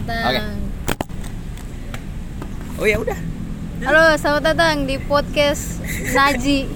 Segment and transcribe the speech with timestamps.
[0.00, 0.56] datang.
[2.76, 2.80] Oke.
[2.80, 3.18] Oh ya udah.
[3.80, 5.80] Halo, selamat datang di podcast
[6.12, 6.68] Naji.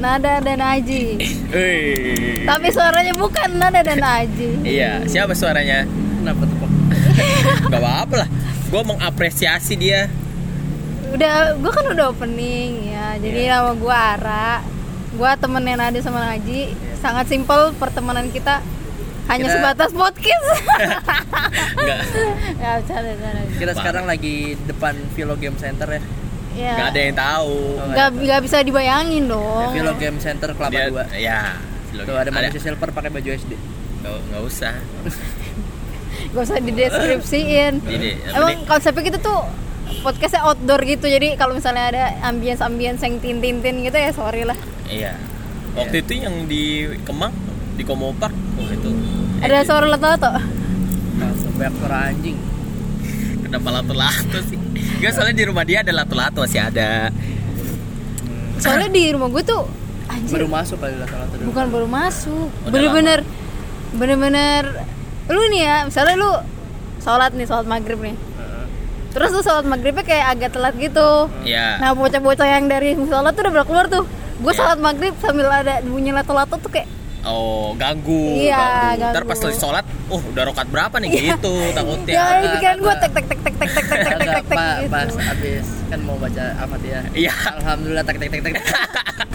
[0.00, 1.20] Nada dan Aji.
[1.52, 2.44] Hei.
[2.48, 4.60] Tapi suaranya bukan Nada dan Aji.
[4.76, 5.84] Iya, siapa suaranya?
[5.84, 6.70] Kenapa tuh Pak?
[7.72, 8.28] Gak apa-apa lah.
[8.70, 10.08] Gue mengapresiasi dia.
[11.10, 13.18] Udah, gua kan udah opening ya.
[13.18, 13.60] Jadi Iya.
[13.60, 14.48] nama gua Ara.
[15.18, 16.70] Gua temennya Nada sama Aji.
[16.96, 18.62] Sangat simpel pertemanan kita.
[19.26, 20.46] Hanya Kita- sebatas podcast.
[21.76, 22.00] Enggak.
[22.56, 22.72] ya.
[23.52, 26.02] Kita sekarang lagi depan Vilo Game Center ya.
[26.50, 26.74] Ya.
[26.76, 27.56] Gak ada yang tahu.
[27.86, 29.70] Nggak, nggak bisa dibayangin Ya, dong.
[29.70, 31.04] Vilo Game Center Kelapa Dia- Dua.
[31.14, 31.40] Ya.
[31.92, 33.52] Tuh ada manusia silver pakai baju SD.
[34.00, 34.74] Nggak, nggak usah.
[36.30, 37.74] Gak usah dideskripsiin.
[38.28, 39.40] Emang ini- konsepnya gitu tuh
[40.00, 44.14] podcastnya outdoor gitu jadi kalau misalnya ada ambience ambience yang tin tin tin gitu ya
[44.14, 44.54] sorry lah
[44.86, 45.18] Iya.
[45.72, 46.62] Waktu itu yang di
[47.02, 47.34] Kemang
[47.80, 48.90] di Komo Park, oh itu.
[49.40, 50.28] ada suara lato-lato
[51.16, 52.36] Langsung banyak suara anjing.
[53.40, 54.60] Kenapa lato-lato sih?
[55.00, 57.08] Gak soalnya di rumah dia ada lato-lato masih ada.
[58.56, 59.64] soalnya di rumah gue tuh
[60.06, 61.48] anjir Baru masuk kali lato-lato dulu.
[61.48, 63.24] bukan baru masuk bener-bener
[63.90, 64.62] bener-bener
[65.26, 66.30] lu nih ya misalnya lu
[67.00, 68.12] sholat nih sholat maghrib nih
[69.10, 71.80] terus lu sholat maghribnya kayak agak telat gitu Iya.
[71.80, 74.04] nah bocah-bocah yang dari sholat tuh udah keluar tuh
[74.36, 74.58] gue Iya.
[74.60, 76.84] sholat maghrib sambil ada bunyi lato-lato tuh kayak
[77.22, 79.04] Oh, ganggu, Iya, ganggu.
[79.06, 79.28] Ntar ganggu.
[79.28, 82.12] pas lagi sholat, oh udah rokat berapa nih gitu takutnya.
[82.12, 84.30] ya ini ada, pikiran gue tek tek tek tek tek tek tek tek tek tek
[84.42, 87.04] tek pak gitu pas abis kan mau baca Al-Fatihah.
[87.12, 87.32] Iya.
[87.54, 88.40] Alhamdulillah tak tak tak.
[88.40, 89.28] tak.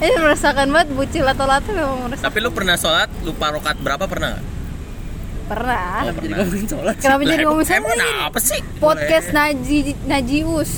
[0.00, 4.28] ini merasakan banget bucil lato-lato memang merasakan Tapi lu pernah sholat lupa rokat berapa pernah
[4.32, 4.44] nggak?
[5.42, 6.94] pernah Kenapa jadi ngomongin sholat?
[6.94, 7.02] sih?
[7.02, 8.60] kenapa jadi Lah, ngomong emang sama apa sih?
[8.78, 10.70] podcast Naji Najius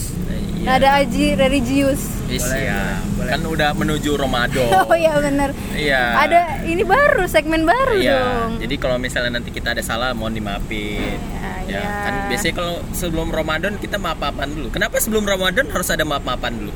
[0.62, 0.68] Iya.
[0.70, 2.82] Nada Aji Religius Boleh, ya.
[3.12, 3.28] boleh.
[3.28, 4.70] Kan udah menuju Ramadan.
[4.80, 6.02] oh iya bener Iya.
[6.16, 8.14] ada ini baru segmen baru Iya.
[8.14, 11.18] dong Jadi kalau misalnya nanti kita ada salah mohon dimaafin.
[11.18, 11.90] Ya, Ya, iya.
[12.00, 14.70] kan biasanya kalau sebelum Ramadan kita maaf-maafan dulu.
[14.70, 16.72] Kenapa sebelum Ramadan harus ada maaf-maafan dulu?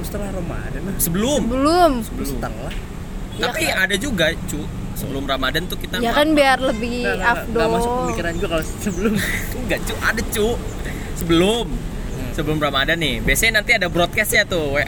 [0.00, 0.94] Setelah Ramadan lah.
[0.96, 1.40] Sebelum.
[1.46, 2.72] belum Terus setelah.
[3.36, 4.60] Tapi ada juga, cu.
[4.92, 8.48] Sebelum Ramadan tuh kita ya maaf- kan biar lebih nggak, afdol nggak masuk pemikiran juga
[8.50, 9.12] kalau sebelum.
[9.58, 9.94] Enggak, cu.
[9.98, 10.48] Ada, cu.
[11.16, 11.66] Sebelum.
[12.32, 13.20] Sebelum Ramadan nih.
[13.20, 14.84] Biasanya nanti ada broadcastnya tuh, WA.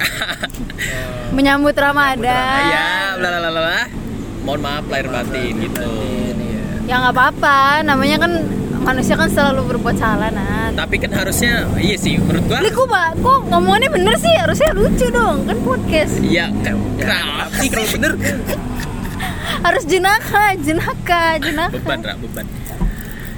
[1.36, 3.82] Menyambut Ramadan Iya, bla bla bla.
[4.42, 5.86] Mohon maaf lahir batin gitu.
[6.34, 6.62] Ini ya.
[6.91, 8.32] ya nggak apa-apa namanya kan
[8.82, 12.58] manusia kan selalu berbuat salah nah Tapi kan harusnya iya sih menurut gua.
[12.66, 14.34] Kok pak, kok ngomongannya bener sih?
[14.34, 18.12] Harusnya lucu dong, kan podcast Iya, kan kenapa sih kalau bener?
[19.62, 22.47] Harus jenaka, jenaka, jenaka beban, Ra, beban.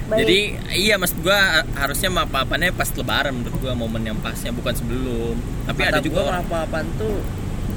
[0.05, 0.19] Baik.
[0.21, 0.39] Jadi
[0.77, 1.39] iya mas gua
[1.73, 5.33] harusnya maaf-maafannya pas lebaran menurut gua momen yang pasnya bukan sebelum.
[5.65, 7.15] Tapi Kata ada juga gua orang apa-apaan tuh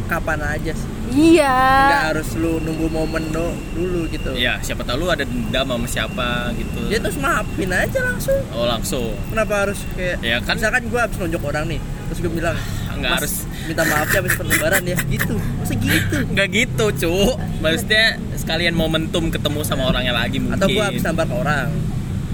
[0.05, 0.89] kapan aja sih.
[1.09, 4.33] Iya Nggak harus lu nunggu momen do, dulu gitu.
[4.33, 6.81] Iya, siapa tahu lu ada dendam sama siapa gitu.
[6.87, 8.41] Dia terus maafin aja langsung.
[8.51, 9.13] Oh, langsung.
[9.27, 12.57] Kenapa harus kayak Ya kan- misalkan gua habis nonjok orang nih, terus gue bilang
[12.91, 13.35] Nggak "Mas, harus."
[13.65, 15.35] minta maaf ya habis perlebaran ya gitu.
[15.57, 16.17] Masa gitu?
[16.33, 17.13] Nggak gitu, cu.
[17.59, 20.57] Maksudnya sekalian momentum ketemu sama orangnya lagi mungkin.
[20.57, 21.69] Atau gua habis nambah ke orang.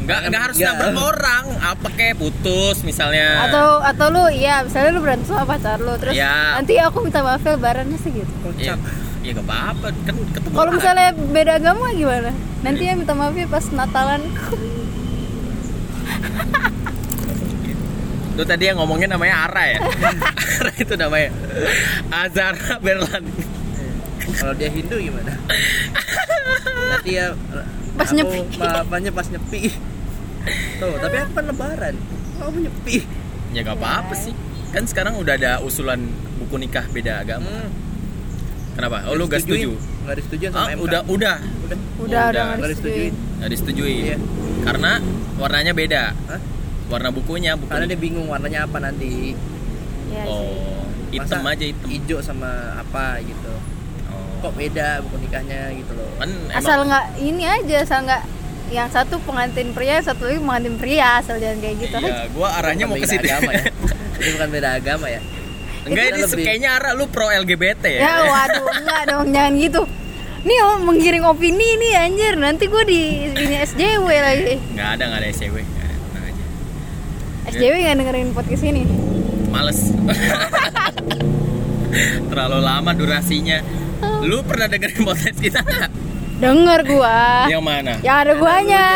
[0.04, 1.44] Nggak, nggak harus nabrak orang.
[1.64, 3.48] Apa kayak putus misalnya.
[3.48, 6.60] Atau atau lu, ya misalnya lu berantem sama pacar lu Terus Iya.
[6.60, 8.76] nanti aku minta maaf ya lebarannya sih gitu ya,
[9.24, 12.30] ya gak apa-apa kan ketemu Kalau misalnya beda agama gimana?
[12.60, 14.20] Nanti ya minta maaf ya pas Natalan
[18.34, 19.78] Lu tadi yang ngomongin namanya Ara ya?
[20.60, 21.30] Ara itu namanya
[22.10, 23.24] Azara Berlan
[24.36, 25.32] Kalau dia Hindu gimana?
[26.92, 27.32] Nanti ya
[27.94, 28.42] Pas nyepi.
[28.58, 29.93] Maafnya pas nyepi.
[30.76, 31.94] Tuh, tapi aku kan lebaran.
[32.34, 32.96] Kamu nyepi.
[33.50, 34.34] Ya gak apa-apa sih
[34.68, 36.02] Kan sekarang udah ada usulan
[36.36, 37.70] buku nikah beda agama Hmm.
[38.74, 39.06] Kenapa?
[39.06, 39.78] Oh lu gak setuju?
[40.02, 40.82] Gak disetujuin Ah, sama MK.
[40.82, 41.78] udah, udah Udah.
[41.96, 43.12] Udah, udah, udah Gak disetujuin.
[43.38, 44.16] Gak disetujui Iya.
[44.60, 44.92] Karena
[45.36, 46.40] warnanya beda Hah?
[46.84, 49.38] Warna bukunya buku Karena dia bingung warnanya apa nanti.
[50.10, 50.28] Iya sih.
[50.28, 50.82] Oh
[51.14, 53.52] hitam Masa aja hitam Hijau sama apa gitu.
[54.10, 54.42] oh.
[54.42, 56.10] Kok beda buku nikahnya gitu loh.
[56.18, 58.22] Kan Asal emang nggak ini aja, asal nggak
[58.72, 61.96] yang satu pengantin pria, satu lagi pengantin pria, asal jangan kayak gitu.
[62.00, 63.64] Iya, gua arahnya mau ke situ agama ya.
[64.20, 65.20] Ini bukan beda agama ya.
[65.84, 68.00] Enggak Itu ini lebih- kayaknya Ara lu pro LGBT ya?
[68.00, 69.82] Ya waduh, enggak dong, jangan gitu.
[70.44, 73.00] Nih oh, menggiring opini nih anjir, nanti gue di
[73.32, 74.54] ini SJW lagi.
[74.72, 76.44] Nggak ada, nggak ada tenang aja
[77.52, 78.82] SJW nggak dengerin podcast ini.
[79.52, 79.80] Males
[82.26, 83.62] Terlalu lama durasinya
[84.26, 85.90] Lu pernah dengerin podcast kita nggak?
[86.34, 87.46] Denger gua.
[87.46, 87.92] Yang mana?
[88.00, 88.84] Yang ada guanya.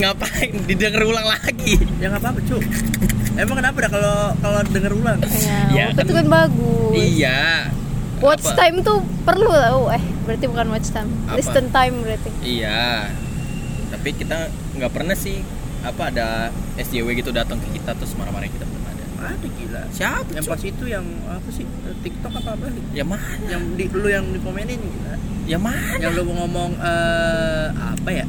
[0.00, 0.50] Ngapain?
[0.66, 2.62] Didengar ulang lagi Ya nggak apa-apa, Cuk.
[3.36, 5.18] Emang kenapa dah kalau kalau denger ulang?
[5.22, 6.94] Ya, Iya, itu kan- kan bagus.
[6.96, 7.42] Iya
[8.20, 8.56] Watch Apa?
[8.58, 9.88] time tuh perlu tau.
[9.88, 11.08] Eh, berarti bukan watch time.
[11.24, 11.34] Apa?
[11.34, 12.30] Listen time berarti.
[12.42, 13.08] Iya
[13.88, 14.36] Tapi kita
[14.76, 15.40] nggak pernah sih
[15.80, 18.68] apa ada SJW gitu datang ke kita terus marah-marah kita
[19.20, 19.46] ada.
[19.46, 19.82] Gila.
[19.90, 20.30] Siapa?
[20.32, 21.64] Yang pas itu yang apa sih?
[22.00, 22.64] TikTok apa apa?
[22.90, 23.24] Ya mana?
[23.46, 25.14] Yang di lu yang dikomenin gila.
[25.44, 26.00] Ya mana?
[26.00, 28.24] Yang lu ngomong eh apa ya?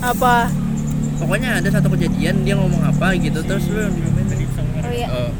[0.00, 0.48] Apa?
[1.18, 4.82] Pokoknya ada satu kejadian dia ngomong apa gitu terus lu yang dikomenin.
[4.82, 5.08] Oh iya.
[5.10, 5.30] Oh,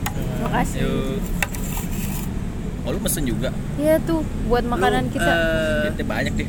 [0.45, 0.85] Makasih.
[0.85, 1.19] yuk.
[2.83, 3.53] Oh lu pesen juga?
[3.77, 5.29] Iya tuh buat makanan Lu, kita.
[5.29, 6.49] eh, Duitnya banyak deh.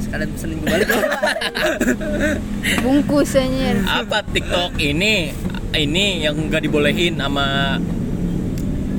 [0.00, 0.88] Sekalian pesenin gue balik
[2.82, 3.76] Bungkus anjir.
[3.84, 5.30] Apa TikTok ini
[5.72, 7.78] ini yang nggak dibolehin sama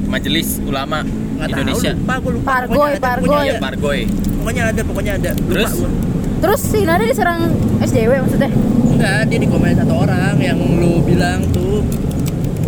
[0.05, 1.91] Majelis Ulama Nggak tahu, Indonesia.
[1.93, 3.25] lupa gue lupa Pargoy, Pokoknya ada, Pargoy.
[3.25, 3.59] pokoknya ada.
[3.59, 3.99] Pargoy.
[4.37, 5.71] pokoknya ada pokoknya ada lupa Terus?
[5.75, 5.89] gua.
[6.41, 7.39] Terus si Nada diserang
[7.79, 8.49] SJW maksudnya?
[8.91, 11.81] enggak dia dikomenin satu orang yang lu bilang tuh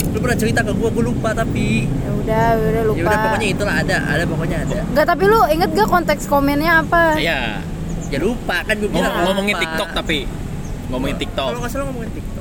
[0.07, 2.97] lu pernah cerita ke gua gua lupa tapi Ya udah, udah lupa.
[2.97, 6.71] ya udah pokoknya itulah ada ada pokoknya ada Enggak, tapi lu inget gak konteks komennya
[6.81, 7.01] apa?
[7.15, 7.39] Iya.
[8.07, 9.55] ya lupa kan gua Ngom- bilang ngomongin.
[9.59, 10.17] TikTok tapi
[10.87, 11.47] ngomongin TikTok.
[11.47, 12.32] kalau nggak salah ngomongin TikTok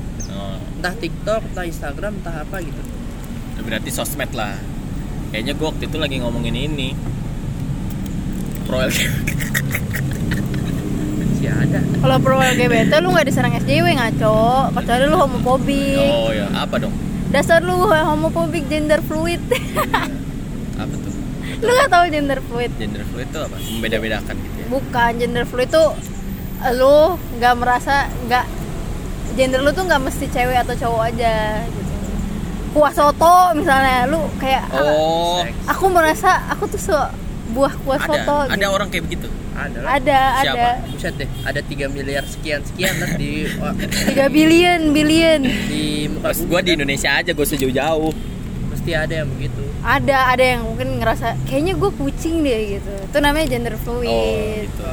[0.82, 2.82] entah TikTok entah Instagram entah apa gitu
[3.62, 4.58] berarti sosmed lah.
[5.30, 6.92] Kayaknya gue waktu itu lagi ngomongin ini.
[8.66, 9.06] Pro sih
[11.46, 15.98] ada Kalau pro LGBT lu nggak diserang SJW ngaco, kecuali lu homofobik.
[16.02, 16.92] Oh ya, apa dong?
[17.30, 19.40] Dasar lu homofobik gender fluid.
[20.82, 21.12] Apa tuh?
[21.62, 22.70] lu nggak tahu gender fluid?
[22.76, 23.56] Gender fluid itu apa?
[23.56, 24.66] Membeda-bedakan gitu ya.
[24.68, 25.84] Bukan gender fluid itu
[26.76, 28.61] lu nggak merasa nggak
[29.32, 31.34] gender lu tuh nggak mesti cewek atau cowok aja
[31.64, 31.92] gitu.
[32.72, 36.96] Kuah soto misalnya lu kayak "Ah, Oh, aku merasa aku tuh se
[37.50, 38.68] buah kuah ada soto ada gitu.
[38.70, 39.28] orang kayak begitu.
[39.52, 40.56] ada ada Siapa?
[40.56, 43.44] ada buset deh ada 3 miliar sekian sekian lah di
[44.16, 46.76] 3 billion billion di muka gue di kan.
[46.80, 48.12] Indonesia aja gue sejauh-jauh.
[48.72, 53.18] mesti ada yang begitu ada ada yang mungkin ngerasa kayaknya gue kucing deh gitu itu
[53.20, 54.88] namanya gender Oh, fluid gitu.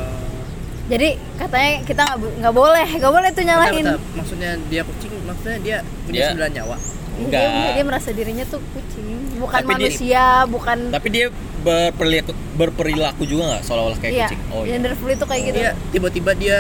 [0.89, 4.17] Jadi katanya kita nggak bo- nggak boleh nggak boleh tuh nyalahin Bentar, bentar.
[4.17, 6.77] maksudnya dia kucing maksudnya dia punya Dia- sembilan nyawa
[7.19, 7.71] Dia, Enggak.
[7.75, 9.07] dia merasa dirinya tuh kucing
[9.37, 11.25] bukan Tapi dia- manusia bukan Tapi dia
[11.59, 14.41] berperilaku, berperilaku juga nggak seolah-olah kayak iya kucing.
[14.49, 14.71] Oh iya.
[14.73, 16.57] gender fluid tuh kayak gitu dia tiba-tiba dia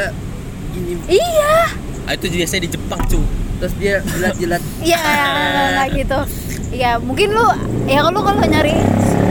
[0.69, 1.53] gini iya
[2.03, 3.21] Ah, itu biasanya di Jepang cu.
[3.57, 5.03] terus dia jilat-jilat iya
[5.75, 6.19] kayak gitu
[6.71, 7.47] iya mungkin lu
[7.85, 8.75] ya lu kalau nyari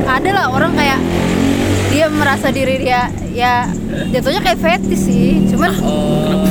[0.04, 1.00] ada lah orang kayak
[1.88, 3.08] dia merasa diri dia
[3.38, 3.70] ya
[4.10, 6.42] jatuhnya kayak fetis sih cuman oh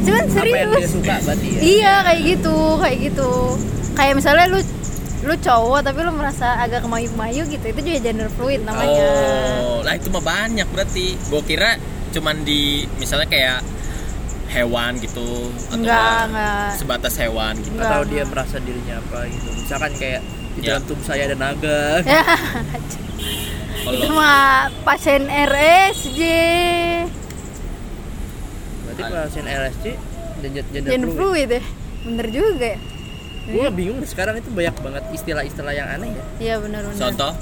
[0.00, 3.30] cuman apa yang dia serius suka berarti ya iya kayak gitu kayak gitu
[3.92, 4.58] kayak misalnya lu
[5.20, 9.04] lu cowok tapi lu merasa agak kemayu-kemayu gitu itu juga gender fluid namanya
[9.60, 11.18] Oh, lah itu mah banyak berarti.
[11.26, 11.74] Gue kira
[12.08, 12.60] cuman di
[12.96, 13.60] misalnya kayak
[14.48, 16.68] hewan gitu atau Enggak, nggak enggak.
[16.74, 17.74] sebatas hewan gitu.
[17.74, 17.90] Enggak.
[17.90, 20.20] atau dia merasa dirinya apa gitu misalkan kayak
[20.54, 20.66] di Ya.
[20.72, 22.22] dalam tubuh saya ada naga ya
[23.78, 26.20] Kalau itu mah pasien RSJ
[28.84, 29.70] berarti pasien dan
[30.44, 31.62] gender, gender gender fluid fluid ya?
[32.00, 32.78] Bener juga ya?
[33.48, 36.24] Gue bingung sekarang itu banyak banget istilah-istilah yang aneh ya.
[36.38, 37.32] Iya bener bener contoh,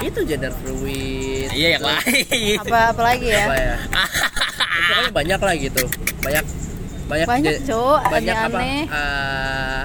[0.00, 1.48] itu gender fluid.
[1.50, 2.56] Iya yang lain.
[2.60, 3.44] apa apa lagi ya?
[3.46, 3.76] Apa ya?
[4.82, 5.82] Pokoknya banyak lah gitu.
[6.20, 6.44] Banyak
[7.02, 8.82] banyak Banyak, je- Cok, banyak apa aneh-aneh.
[8.88, 9.82] ah,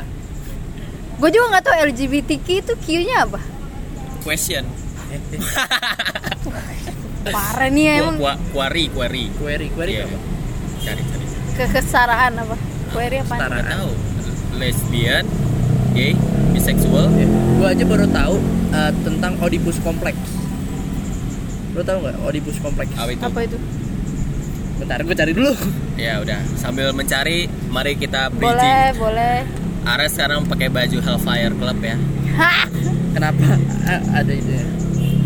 [1.18, 3.40] gue juga nggak tahu LGBTQ itu Q-nya apa?
[4.24, 4.64] Question.
[7.28, 8.16] parah nih ya emang
[8.50, 9.24] Query, query.
[9.36, 10.06] query query Iya.
[10.06, 10.18] apa
[10.80, 11.26] Cari, cari.
[11.58, 12.56] kekesaraan apa
[12.90, 13.54] query apa Setara.
[13.54, 13.92] Nggak tahu.
[14.56, 15.26] Lesbian,
[15.92, 16.16] gay,
[16.50, 17.12] bisexual.
[17.58, 18.36] gue aja baru tahu
[18.72, 20.16] eh, tentang Oedipus Complex
[21.72, 23.22] lo tau nggak Oedipus Complex Apa itu?
[23.22, 23.58] apa itu
[24.78, 25.54] bentar gue cari dulu
[25.94, 28.98] Ya udah, sambil mencari, mari kita boleh bridging.
[28.98, 29.36] boleh
[29.84, 31.96] Ares sekarang pakai baju Hellfire Club ya.
[32.36, 32.68] Hah,
[33.10, 34.52] kenapa A- ada itu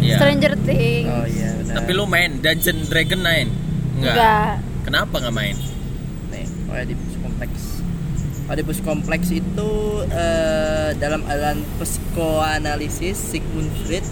[0.01, 0.17] Iya.
[0.17, 3.25] Stranger Things oh iya benar Tapi lu main Dungeon Dragon 9?
[3.25, 4.15] Enggak.
[4.15, 4.53] Enggak.
[4.81, 5.55] Kenapa nggak main?
[6.31, 7.51] nih Oedipus Complex
[8.49, 9.71] Oedipus Complex itu
[10.09, 14.03] eh, dalam aliran psikoanalisis Sigmund Freud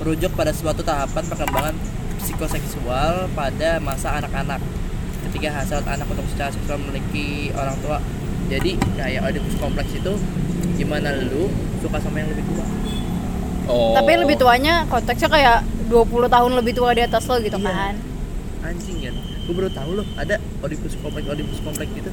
[0.00, 1.76] merujuk pada suatu tahapan perkembangan
[2.20, 4.60] psikoseksual pada masa anak-anak
[5.28, 8.00] ketika hasrat anak untuk secara seksual memiliki orang tua
[8.48, 10.16] jadi kayak Oedipus Complex itu
[10.76, 11.52] gimana lu
[11.84, 12.64] suka sama yang lebih tua
[13.70, 13.94] Oh.
[13.94, 17.70] tapi lebih tuanya konteksnya kayak 20 tahun lebih tua di atas lo gitu Iya.
[17.70, 17.94] kan
[18.62, 22.10] anjing kan gue baru tahu loh ada Oedipus Complex Oedipus Complex gitu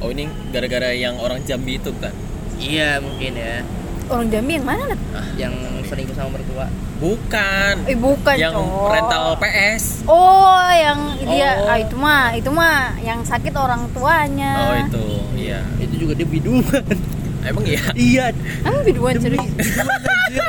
[0.00, 2.12] Oh ini gara-gara yang orang Jambi itu kan?
[2.56, 3.60] iya mungkin ya
[4.06, 5.00] orang Jambi yang mana Nat?
[5.36, 6.66] yang selingkuh sama mertua
[6.98, 7.74] Bukan.
[7.84, 8.92] eh bukan yang cowok.
[8.92, 9.84] rental PS.
[10.04, 11.68] oh yang dia Oh.
[11.68, 15.04] ah, itu mah itu mah yang sakit orang tuanya Oh itu,
[15.38, 15.60] iya.
[15.78, 16.64] itu juga dia biduan
[17.42, 17.80] Emang iya.
[17.94, 18.24] iya
[18.60, 20.44] emang biduan serius biduan anjir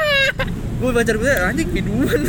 [0.78, 2.20] gue baca berita anjing biduan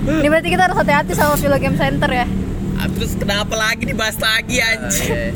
[0.00, 2.26] Ini berarti kita harus hati-hati sama Villa Game Center ya.
[2.74, 5.30] Ah, terus kenapa lagi dibahas lagi Ah, anjir iya.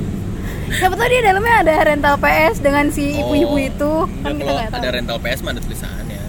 [0.74, 3.92] Siapa tahu dia dalamnya ada rental PS dengan si ibu-ibu Oh, itu.
[4.24, 4.80] Kan kita kalau nggak tahu.
[4.80, 6.22] ada rental PS mah ada tulisannya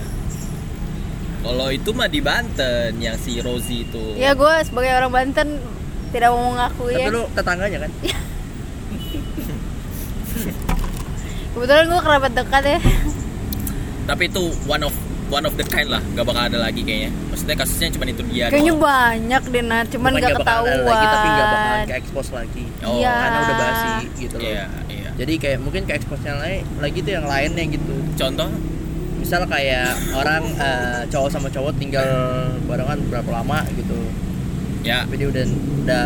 [1.40, 5.62] kalau itu mah di Banten yang si Rosie itu Ya gue sebagai orang Banten
[6.10, 7.14] tidak mau mengakui Tapi ya.
[7.14, 7.92] lu tetangganya kan?
[11.54, 12.80] Kebetulan gue kerabat dekat ya.
[14.06, 14.94] tapi itu one of
[15.26, 18.46] one of the kind lah gak bakal ada lagi kayaknya maksudnya kasusnya cuma itu dia
[18.48, 18.86] Kayaknya doang.
[18.86, 20.86] banyak deh Nat, cuman Bukan gak nggak bakal ketahuan.
[20.86, 22.64] lagi, tapi nggak bakalan ke expose lagi.
[22.80, 23.14] Oh, Iya.
[23.16, 24.46] Karena udah basi gitu loh.
[24.46, 27.94] iya iya Jadi kayak mungkin ke expose yang lain lagi tuh yang lainnya gitu.
[28.14, 28.50] contoh
[29.16, 32.06] Misal kayak orang eh, cowok sama cowok tinggal
[32.62, 33.98] barengan berapa lama gitu.
[34.84, 35.46] ya Tapi dia udah
[35.82, 36.06] udah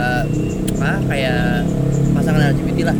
[0.80, 1.68] ah kayak
[2.16, 2.98] pasangan LGBT lah.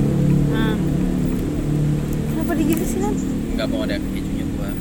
[2.50, 3.14] Kenapa digitu sih Nat?
[3.54, 4.74] nggak mau ada kejunya gua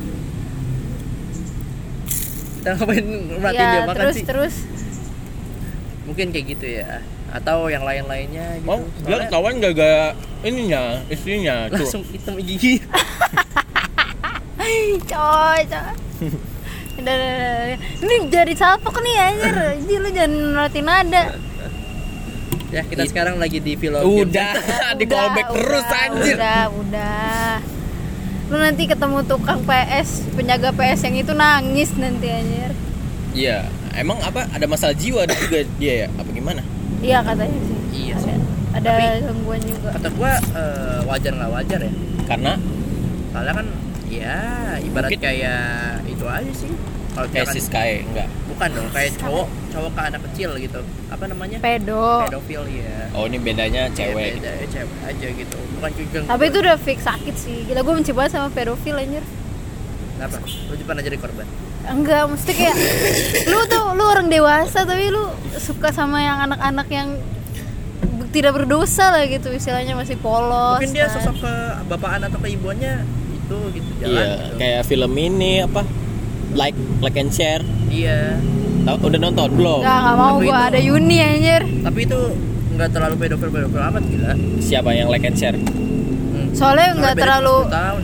[2.56, 4.24] Kita ngapain merhatiin Ya dia makan terus sih?
[4.24, 4.54] terus.
[6.08, 7.04] Mungkin kayak gitu ya.
[7.28, 8.64] Atau yang lain-lainnya gitu.
[8.64, 10.08] mau dia Soalnya ketahuan gak gak
[10.48, 10.82] ininya
[11.12, 12.80] istrinya tuh langsung hitam gigi.
[15.04, 15.92] coy coy
[18.00, 21.22] ini jadi salpok nih anjir Ji, lu jangan nolatin nada
[22.68, 24.50] ya, kita It- sekarang lagi di film udah
[24.98, 26.36] di callback terus udah, anjir.
[26.36, 27.52] udah udah.
[28.48, 32.72] Lu nanti ketemu tukang PS penjaga PS yang itu nangis nanti anjir.
[33.30, 36.08] Iya emang apa ada masalah jiwa juga dia ya?
[36.10, 36.60] Apa gimana?
[36.98, 37.76] Iya katanya sih.
[37.94, 38.32] Iya ada, sih.
[38.72, 39.88] ada Tapi- gangguan juga.
[39.92, 41.92] Kata gua eh, wajar nggak wajar ya?
[42.24, 42.52] karena?
[43.28, 43.66] Soalnya kan
[44.08, 44.36] ya
[44.80, 45.62] ibarat Mungkin- kayak
[46.06, 46.72] itu aja sih.
[47.08, 48.28] Kalau kayak Sky enggak
[48.58, 50.80] bukan dong kayak cowok cowok ke anak kecil gitu.
[51.08, 51.58] Apa namanya?
[51.58, 53.06] pedo Pedofil ya.
[53.12, 55.58] oh ini bedanya Ya, cewek beda, ya, cewek aja gitu.
[55.72, 56.18] Bukan juga.
[56.26, 59.22] tapi itu udah fix sakit sih gila gue benci banget sama pedofil anjir
[60.12, 60.42] Kenapa?
[60.42, 61.46] Lu juga pernah jadi korban?
[61.86, 62.76] enggak mesti kayak
[63.50, 65.24] lu tuh lu orang dewasa tapi lu
[65.56, 67.08] suka sama yang anak-anak yang
[68.28, 71.16] tidak berdosa lah gitu istilahnya masih polos Mungkin dia kan.
[71.16, 71.52] sosok ke
[71.86, 74.54] bapakan atau ke ibuannya itu gitu jalan iya gitu.
[74.58, 75.80] kayak film ini apa
[76.52, 78.36] like like and share Iya.
[78.80, 82.18] Tahu- udah nonton belum Nggak, nggak mau Tapi gua itu- ada Yuni anjir Tapi itu
[82.70, 84.32] nggak terlalu pedofil pedofil amat gila.
[84.58, 86.48] siapa yang like and share Hmm.
[86.52, 88.02] Soalnya nggak terlalu 10 tahun.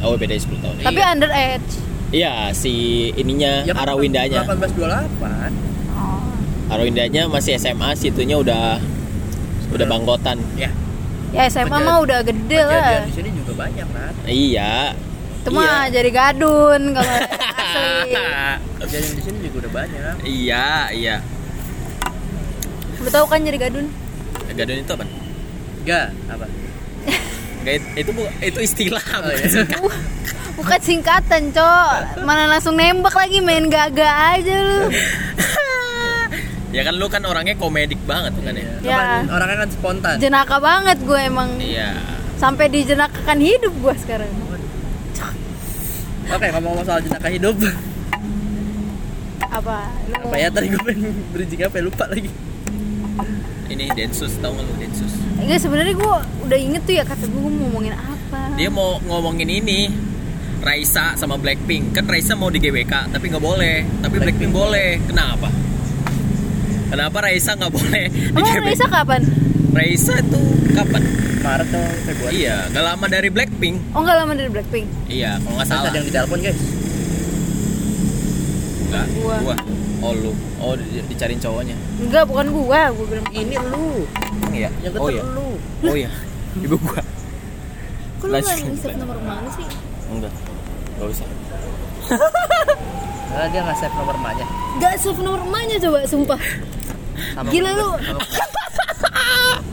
[0.00, 0.86] oh beda 10 tahun Iya.
[0.86, 1.66] Tapi underage
[2.10, 2.72] iya si
[3.12, 5.52] ininya Ya kan Arawindanya 1828.
[5.92, 6.20] oh.
[6.68, 8.82] Arawindanya masih SMA situnya udah
[9.70, 10.70] udah bangkotan Ya,
[11.30, 14.12] Ya SMA mah udah gede lah di sini juga banyak kan.
[14.26, 14.90] iya
[15.38, 17.14] Itu mah jadi gadun kalau
[17.72, 18.14] asli
[18.80, 20.14] Kejadian di sini juga udah banyak.
[20.22, 21.16] iya iya
[22.98, 23.86] Lu tau kan jadi gadun?
[24.50, 25.04] gadun itu apa
[25.80, 26.44] Enggak, apa?
[27.60, 29.48] Nggak, itu bu- itu istilah Oh, bukan iya.
[29.50, 29.80] singkat.
[30.52, 34.78] Bukan singkatan cok Mana langsung nembak lagi main gaga aja lu
[36.70, 38.98] ya kan lu kan orangnya komedik banget kan ya Ya.
[39.18, 40.14] Kan orangnya kan spontan.
[40.18, 41.96] Jenaka banget gue emang iya
[42.36, 44.28] Sampai dijenakakan hidup gue sekarang
[46.30, 47.56] Oke, ngomong-ngomong soal jenaka hidup.
[49.50, 49.76] Apa?
[50.06, 52.30] Lu apa ya tadi gue pengen bridging apa ya, lupa lagi.
[53.70, 56.14] ini Densus tau nggak lu Densus Enggak sebenarnya gue
[56.46, 59.86] udah inget tuh ya kata gue mau ngomongin apa dia mau ngomongin ini
[60.60, 65.48] Raisa sama Blackpink kan Raisa mau di GWK tapi nggak boleh tapi Blackpink, boleh kenapa
[66.90, 69.22] kenapa Raisa nggak boleh di Emang GWK Raisa kapan?
[69.70, 70.40] Raisa itu
[70.72, 71.02] kapan?
[71.40, 72.32] Maret atau Februari.
[72.38, 73.76] iya nggak lama dari Blackpink.
[73.92, 74.86] Oh enggak lama dari Blackpink?
[75.06, 75.88] Iya kalau nggak Salah.
[75.88, 76.60] Ada yang ditelepon guys.
[78.86, 79.36] nggak Gua.
[79.40, 79.56] gua.
[80.00, 80.32] Oh lu.
[80.58, 81.76] Oh di- dicariin cowoknya.
[81.98, 85.22] Enggak bukan gua, gua bilang Ini lu, Emang iya yang oh iya.
[85.24, 85.48] lu.
[85.82, 86.10] oh iya.
[86.66, 87.00] Ibu gua.
[88.20, 89.64] Kok lu gak nge-save nomor mana sih?
[90.08, 90.32] enggak.
[90.98, 91.26] Nggak usah.
[93.30, 94.46] Nah, dia nggak save nomor emaknya.
[94.76, 96.40] Gak save nomor emaknya coba, sumpah.
[97.32, 97.88] Sama Gila lu.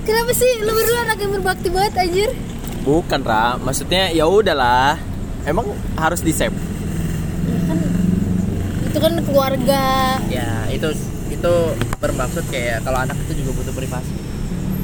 [0.07, 2.31] Kenapa sih lu berdua anak yang berbakti banget anjir?
[2.79, 4.95] bukan Ra maksudnya ya udahlah
[5.43, 6.55] emang harus di save
[7.43, 7.77] Ya kan
[8.81, 9.83] itu kan keluarga
[10.25, 10.95] Ya, itu
[11.27, 11.53] itu
[11.93, 14.15] bermaksud kayak kalau anak itu juga butuh privasi.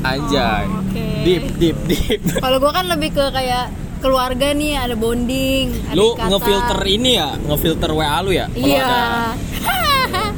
[0.04, 1.06] anjay Oh, oke.
[1.24, 6.12] deep deep deep Kalau gua kan lebih ke kayak keluarga nih ada bonding ada lu
[6.12, 6.28] ikatan.
[6.28, 9.36] ngefilter ini ya ngefilter WA lu ya Iya ada-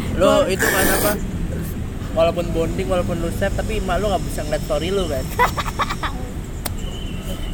[0.21, 1.11] Lu itu kan apa?
[2.15, 5.25] Walaupun bonding, walaupun lu save, tapi emak lu nggak bisa ngeliat story lu kan.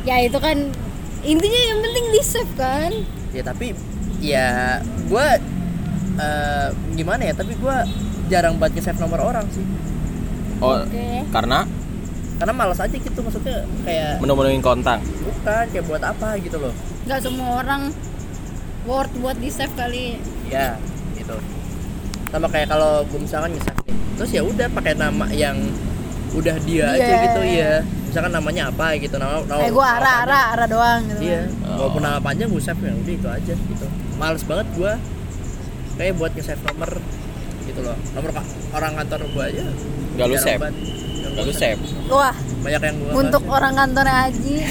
[0.01, 0.57] Ya itu kan
[1.21, 2.89] Intinya yang penting di save kan
[3.31, 3.77] ya tapi
[4.17, 5.37] ya gua
[6.17, 7.33] eh, gimana ya?
[7.37, 7.85] Tapi gua
[8.25, 9.61] jarang banget nge-save nomor orang sih.
[10.57, 11.21] oh Oke.
[11.29, 11.69] karena
[12.41, 16.73] Karena malas aja gitu maksudnya kayak menu-menuin kontak bukan kayak buat apa gitu loh.
[17.05, 17.93] Gak semua orang
[18.89, 20.17] worth buat di save kali
[20.49, 20.73] Ya,
[21.13, 21.37] gitu.
[22.33, 23.61] sama kayak kalau gue misalkan nge
[24.21, 25.57] terus ya udah pakai nama yang
[26.37, 27.01] udah dia Dia.
[27.01, 27.71] aja gitu ya
[28.05, 31.87] misalkan namanya apa gitu nama nama kayak gue ara ara ara doang gitu iya Oh.
[31.89, 33.85] walaupun nama panjang gue save ya udah itu aja gitu.
[34.21, 34.91] Males banget gue
[35.97, 36.91] kayak buat nge save nomor
[37.63, 37.97] gitu loh.
[38.13, 38.29] Nomor
[38.75, 39.63] orang kantor gue aja.
[40.19, 40.61] Nggak lu save?
[41.31, 41.79] Nggak lu save?
[42.11, 44.55] wah banyak yang gue untuk orang kantornya Aji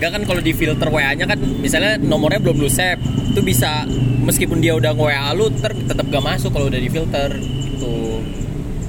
[0.00, 3.84] Enggak kan kalau di filter WA-nya kan misalnya nomornya belum lu save, itu bisa
[4.24, 8.24] meskipun dia udah nge-WA lu ter tetap gak masuk kalau udah di filter gitu.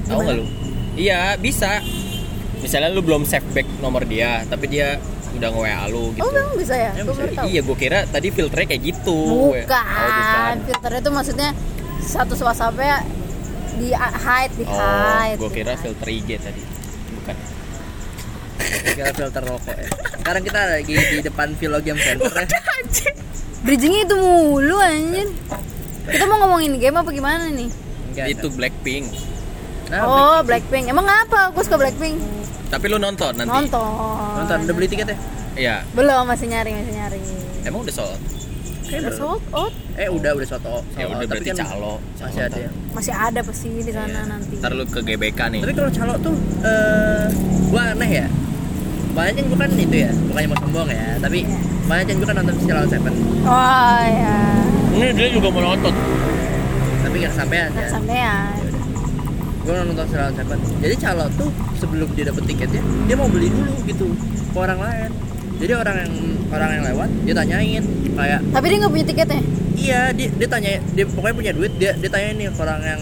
[0.08, 0.46] Tahu nggak lu?
[0.96, 1.84] Iya, bisa.
[2.63, 6.24] Misalnya lu belum save back nomor dia, tapi dia udah nge-WA lu gitu.
[6.24, 7.24] oh memang bisa ya Ya, gue bisa.
[7.34, 9.20] tahu Iya, gue kira tadi filternya kayak gitu.
[9.51, 10.56] bukan Oh, bukan.
[10.63, 11.50] filter itu maksudnya
[12.00, 12.96] satu WhatsApp-nya
[13.75, 16.62] di hide di Oh, hide gue di kira filter IG tadi.
[18.81, 19.88] Kira filter rokok ya.
[20.21, 22.45] sekarang kita lagi di depan Vilo Game Center ya
[23.61, 25.29] bridgingnya itu mulu anjir
[26.09, 27.69] kita mau ngomongin game apa gimana nih?
[28.11, 29.05] Enggak, Itu Blackpink.
[29.93, 30.89] Nah, oh Blackpink.
[30.89, 31.53] Emang apa?
[31.53, 32.17] Aku suka Blackpink.
[32.71, 33.47] Tapi lu nonton nanti?
[33.47, 33.79] nonton.
[34.39, 34.57] Nonton.
[34.65, 35.17] Udah beli tiket ya?
[35.51, 35.75] Iya.
[35.91, 37.19] belum masih nyari masih nyari.
[37.67, 38.19] Emang udah sold?
[38.88, 39.73] Kayak Udah sold out.
[40.00, 41.93] Eh udah udah soto Ya soto, udah berarti kan calo.
[42.17, 44.55] masih ada yang masih ada pasti di sana nanti.
[44.57, 45.61] Ntar lu ke GBK nih.
[45.63, 47.25] tapi kalau calo tuh eh
[47.71, 48.27] gua aneh ya
[49.12, 51.39] banyak yang bukan itu ya bukannya mau sombong ya tapi
[51.86, 53.13] banyak yang bukan nonton Calo Seven.
[53.44, 54.38] Oh ya
[54.91, 55.94] Ini dia juga mau nonton.
[57.01, 57.88] tapi nggak sampean ya.
[57.91, 58.56] sampean
[59.62, 60.58] gue nonton Calo Seven.
[60.80, 64.08] Jadi calo tuh sebelum dia dapet tiketnya dia mau beli dulu gitu
[64.48, 65.12] ke orang lain.
[65.62, 66.13] Jadi orang yang
[66.50, 69.41] orang yang lewat dia tanyain kayak tapi dia nggak punya tiketnya?
[69.72, 73.01] Iya dia, dia tanya dia pokoknya punya duit dia dia tanyain nih ke orang yang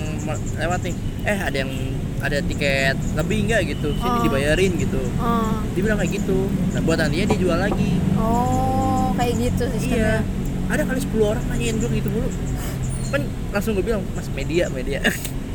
[0.57, 1.71] lewat nih eh ada yang
[2.19, 4.23] ada tiket lebih nggak gitu sini Oh.
[4.23, 6.39] dibayarin gitu oh, dia bilang kayak gitu
[6.71, 10.13] nah buat nantinya dia jual lagi oh kayak gitu sistemnya iya
[10.67, 12.29] ada kali 10 orang nanyain gue gitu dulu
[13.09, 14.99] kan langsung gue bilang mas media media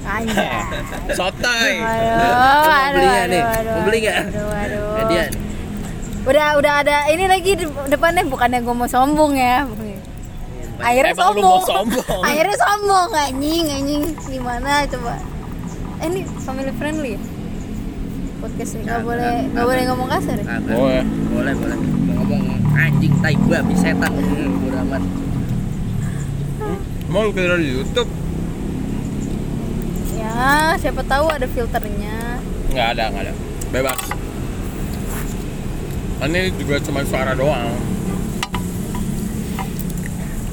[0.05, 0.61] Anjay.
[1.17, 1.81] Sotoy.
[1.81, 2.61] Aduh, Mau
[2.93, 3.41] beli aduh, nih?
[3.43, 4.19] aduh, Mau beli nggak?
[4.21, 4.85] Aduh, aduh.
[5.01, 5.23] media
[6.25, 9.65] Udah, udah ada ini lagi di depannya bukannya gue mau sombong ya.
[10.77, 11.63] Akhirnya Emang lu sombong.
[11.65, 12.21] sombong?
[12.29, 14.03] Akhirnya sombong anjing, anjing.
[14.29, 15.15] Gimana coba?
[15.97, 17.21] Eh, ini family friendly ya?
[18.37, 19.65] Podcast ini nggak Nggak, boleh nggak, nggak nggak.
[19.65, 20.45] boleh ngomong kasar ya?
[20.61, 21.03] Boleh.
[21.31, 22.43] boleh boleh Mau ngomong
[22.75, 25.03] anjing tai babi setan Hmm, bodo amat
[27.07, 28.11] Mau lu kira di YouTube?
[30.15, 32.43] Ya, siapa tahu ada filternya.
[32.69, 33.35] Nggak ada, nggak ada.
[33.71, 34.01] Bebas.
[36.19, 37.71] Ini juga cuma suara doang.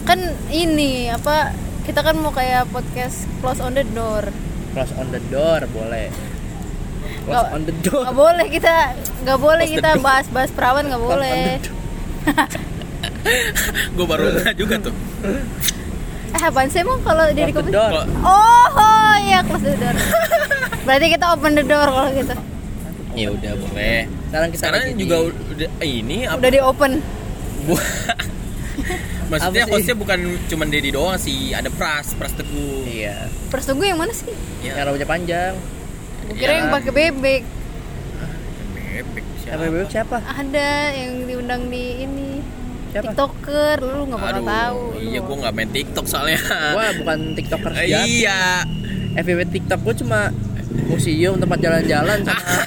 [0.04, 0.20] Kan
[0.52, 1.50] ini apa?
[1.82, 4.30] Kita kan mau kayak podcast close on the door.
[4.72, 6.08] Close on the door boleh
[7.22, 8.74] close Nggak- on the door Nggak boleh kita
[9.22, 10.02] nggak boleh Close kita door.
[10.02, 11.44] bahas-bahas perawan nggak boleh.
[13.96, 14.96] Gue baru nggak juga tuh.
[16.32, 17.76] Eh apaan sih emang kalau the kopi?
[18.24, 19.92] Oh, oh iya close the door.
[20.88, 22.34] Berarti kita open the door kalau gitu.
[23.12, 24.08] ya udah boleh.
[24.26, 26.40] sekarang kita Sekarang juga udah eh, ini apa?
[26.40, 26.92] Udah di open.
[29.32, 29.76] Maksudnya Apa sih?
[29.80, 32.84] hostnya bukan cuma Dedi doang sih, ada Pras, Pras Teguh.
[32.84, 34.28] iya Persetuju yang mana sih?
[34.60, 35.54] Ya, yang rambutnya panjang
[36.22, 36.58] Gue kira Iya.
[36.58, 37.44] yang pakai bebek.
[38.74, 39.56] bebek siapa?
[39.58, 42.30] siapa bebek siapa Ada yang diundang di ini.
[42.92, 43.08] Siapa?
[43.10, 44.80] TikToker, lu nggak bakal Aduh, tahu.
[45.00, 46.40] iya nggak gue nggak main TikTok soalnya.
[46.76, 48.42] gua bukan tiktoker sejati iya.
[49.14, 50.20] FVP tiktok gua cuma
[50.86, 52.36] museum tempat jalan-jalan sama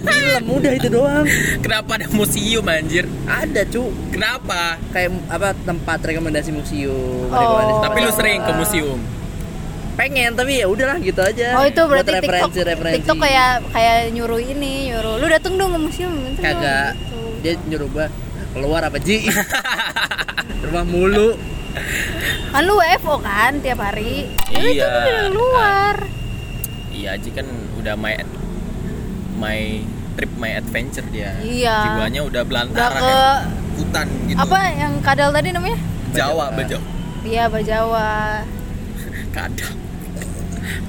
[0.00, 1.24] film udah itu doang
[1.58, 3.04] Kenapa ada museum anjir?
[3.24, 4.78] ada cu Kenapa?
[4.88, 7.34] kayak apa tempat rekomendasi museum Oh.
[7.34, 9.00] rekomendasi Tapi lu sering ke museum.
[9.94, 13.50] pengen tapi ya udahlah gitu aja Oh itu Buat berarti TikTok, referensi referensi TikTok kayak
[13.68, 16.14] kayak nyuruh ini, nyuruh lu dateng dong ke museum.
[16.14, 17.18] dateng dong," kagak gitu.
[17.40, 18.06] dia nyuruh gua
[18.48, 19.26] keluar apa ji
[20.64, 21.34] rumah mulu
[22.48, 24.26] Kan lu WFO kan tiap hari.
[24.48, 24.86] Ya lu Iya.
[24.86, 25.96] udah keluar.
[26.90, 28.14] Iya Aji kan udah my
[29.38, 29.80] my
[30.14, 31.38] trip my adventure dia.
[31.38, 31.76] Iya.
[31.94, 33.38] Jiwanya udah Udah belantara ke kayak
[33.78, 34.38] hutan gitu.
[34.38, 35.78] apa yang kadal tadi namanya?
[36.10, 36.56] Jawa, Bajawa.
[36.58, 36.82] Bajawa.
[37.22, 38.08] Iya, Bajawa.
[39.36, 39.72] Kadal.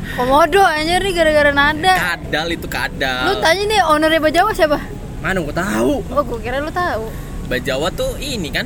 [0.09, 1.93] Komodo anjir nih gara-gara nada.
[1.95, 3.23] Kadal itu kadal.
[3.29, 4.79] Lu tanya nih ownernya Bajawa siapa?
[5.19, 7.11] mana gua tahu Oh, gua kira lu tahu.
[7.45, 8.63] Bajawa tuh ini kan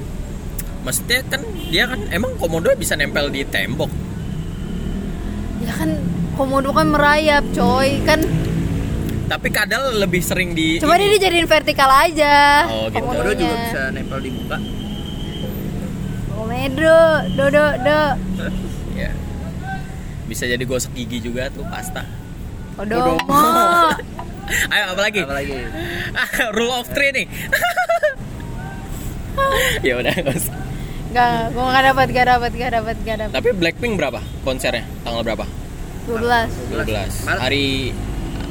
[0.83, 1.41] Maksudnya kan
[1.71, 3.87] dia kan emang komodo bisa nempel di tembok.
[5.63, 5.95] Ya kan
[6.35, 8.03] komodo kan merayap, coy.
[8.03, 8.19] Kan
[9.23, 11.07] Tapi kadal lebih sering di cuma ini.
[11.07, 12.67] dia dijadiin vertikal aja.
[12.67, 12.99] Oh, gitu.
[12.99, 14.57] komodo juga bisa nempel di muka
[16.33, 16.99] Komedo,
[17.39, 18.01] do do do.
[18.99, 19.12] Ya.
[20.27, 22.03] Bisa jadi gosok gigi juga tuh pasta.
[22.75, 23.15] Kodomo.
[24.73, 25.23] Ayo apa lagi?
[25.23, 25.55] apalagi
[26.57, 27.25] Rule of three nih.
[29.88, 30.55] ya udah nggak usah.
[31.13, 33.33] Gak, gue gak dapat, gak dapat, gak dapat, gak dapat.
[33.38, 34.81] Tapi Blackpink berapa konsernya?
[35.05, 35.45] Tanggal berapa?
[36.09, 37.29] 12 12.
[37.29, 37.39] Maret.
[37.39, 37.93] Hari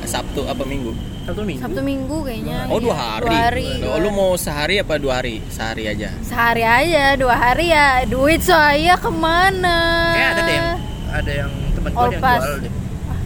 [0.05, 0.93] Sabtu apa Minggu?
[1.23, 1.63] Satu minggu.
[1.63, 2.67] Sabtu Minggu kayaknya.
[2.67, 3.31] Oh, dua hari.
[3.31, 3.69] Dua hari.
[3.87, 5.39] Oh, lu mau sehari apa dua hari?
[5.55, 6.11] Sehari aja.
[6.27, 8.03] Sehari aja, dua hari ya.
[8.11, 9.79] Duit saya ke mana?
[10.19, 10.71] Kayak ada deh yang
[11.13, 12.73] ada yang temen gue yang jual deh.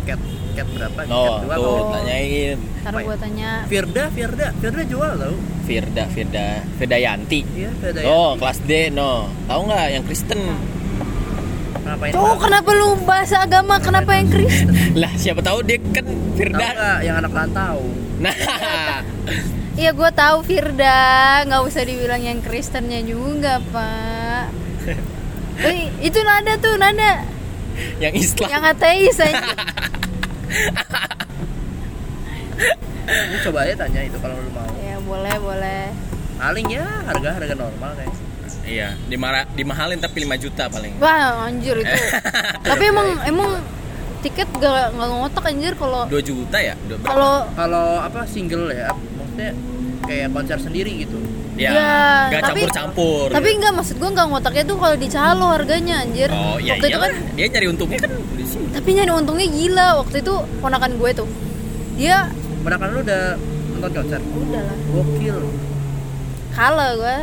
[0.06, 0.20] Cat
[0.52, 1.00] cat berapa?
[1.08, 1.92] No, cat dua tuh apa?
[1.96, 2.56] tanyain.
[2.60, 3.06] Ntar Apa ya?
[3.08, 3.50] gue tanya.
[3.64, 5.34] Firda, Firda, Firda jual tau.
[5.66, 7.40] Firda, Firda, Firda Yanti.
[7.48, 8.06] Iya, Firda ya.
[8.12, 9.26] Oh, kelas D, no.
[9.48, 10.38] Tahu nggak yang Kristen?
[11.86, 12.10] Ngapain?
[12.10, 13.78] Cowok kenapa lu bahasa agama?
[13.78, 14.74] Kenapa yang Kristen?
[15.00, 16.02] lah, siapa tahu dia kan
[16.34, 16.98] Firda.
[17.00, 17.78] yang anak rantau?
[18.18, 18.34] Nah,
[19.76, 24.48] Iya gue tahu Firda, nggak usah dibilang yang Kristennya juga pak.
[25.56, 27.24] Eh, itu nada tuh nada
[27.96, 28.44] yang Islam.
[28.44, 29.40] yang ateis aja.
[33.40, 34.68] Coba aja tanya itu kalau lu mau.
[34.76, 35.84] ya boleh boleh.
[36.36, 38.12] Paling ya harga harga normal kayak.
[38.66, 40.98] Iya, dimara- dimahalin tapi 5 juta paling.
[40.98, 41.86] Wah anjir itu.
[42.66, 43.50] Tapi emang emang
[44.18, 46.74] tiket gak nggak ngotak anjir kalau 2 juta ya?
[47.00, 49.50] Kalau Kalau apa single ya, maksudnya
[50.02, 51.14] kayak konser sendiri gitu.
[51.56, 51.92] Ya, Ya,
[52.28, 53.26] nggak tapi- campur-campur.
[53.30, 56.28] tapi enggak maksud gue nggak ngotaknya tuh kalau di calo harganya anjir.
[56.28, 58.66] Oh, iya waktu iya itu kan Dia nyari untungnya kan di sini.
[58.74, 61.28] tapi nyari untungnya gila waktu itu ponakan gue tuh.
[61.96, 62.28] Dia
[62.60, 63.22] Mereka lu udah
[63.72, 64.20] nonton konser?
[64.20, 65.36] udah lah Gokil.
[66.50, 67.16] Kalau gue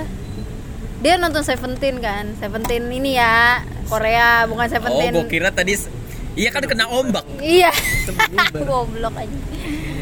[1.04, 5.12] dia nonton Seventeen kan, Seventeen ini ya Korea bukan Oh, Seventeen.
[5.14, 5.76] gua kira tadi
[6.34, 7.22] Iya kan kena ombak.
[7.38, 7.70] Iya,
[8.58, 9.38] goblok aja.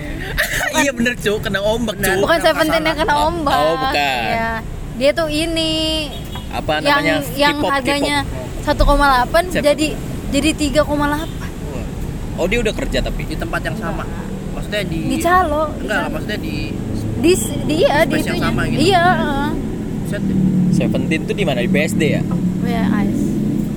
[0.80, 2.12] iya bener cu, kena ombak cu.
[2.22, 3.52] Bukan Seventeen yang kena Oh, ombak.
[3.52, 4.24] oh, bukan.
[4.30, 4.52] Ya.
[4.96, 6.08] Dia tuh ini
[6.50, 7.16] Apa yang namanya?
[7.34, 8.18] yang K-pop, harganya
[8.64, 8.88] K-pop.
[8.88, 9.66] 1,8 Siapa?
[9.66, 9.88] jadi
[10.32, 11.28] jadi 3,8
[12.38, 13.26] Oh, dia udah kerja tapi.
[13.26, 14.08] di tempat yang sama.
[14.54, 15.68] Maksudnya di di calo.
[15.76, 16.56] Enggak, Di, maksudnya di
[17.20, 17.32] di
[17.66, 18.40] di iya di yang itunya.
[18.42, 18.80] sama gitu.
[18.82, 19.50] Iya, heeh.
[20.12, 20.24] Set
[20.72, 21.60] Seventeen tuh di mana?
[21.60, 22.22] Di BSD ya?
[22.64, 23.24] Ya, ice.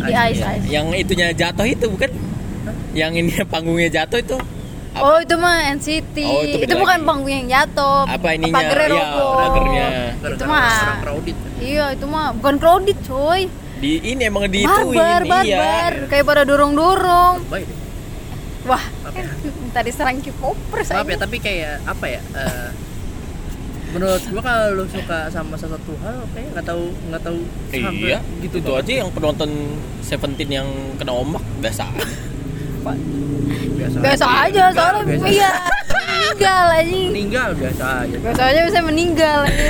[0.01, 0.49] Di Ice, ice, Iya.
[0.53, 0.67] ice.
[0.69, 2.11] Yang itunya jatuh itu bukan?
[2.93, 4.37] Yang ini panggungnya jatuh itu?
[4.95, 5.03] Apa?
[5.03, 6.17] Oh itu mah NCT.
[6.23, 8.07] Oh, itu itu bukan panggung yang jatuh.
[8.07, 8.55] Apa ininya?
[8.55, 9.31] Pagernya Iya, roboh.
[9.35, 9.87] pagernya.
[10.23, 10.71] Itu mah.
[11.03, 11.37] crowded.
[11.59, 13.43] Iya itu mah bukan crowded coy.
[13.75, 15.59] Di ini emang di Barbar, iya.
[15.59, 15.93] barbar.
[16.07, 17.35] Kayak pada dorong-dorong.
[18.65, 18.81] Wah,
[19.13, 19.25] ya.
[19.77, 22.21] tadi serang K-popers Maaf ya, tapi kayak apa ya?
[22.33, 22.69] eh,
[23.95, 27.39] menurut gua kalau lu suka sama sesuatu hal kayak nggak tahu nggak tahu
[27.73, 29.51] Iya, gitu itu aja yang penonton
[30.01, 32.05] Seventeen yang kena ombak biasa aja.
[33.73, 35.27] biasa, Biasa aja soalnya biasa.
[35.27, 35.51] iya
[35.89, 36.97] meninggal aja.
[37.07, 39.69] meninggal biasa aja Biasa aja bisa meninggal aja.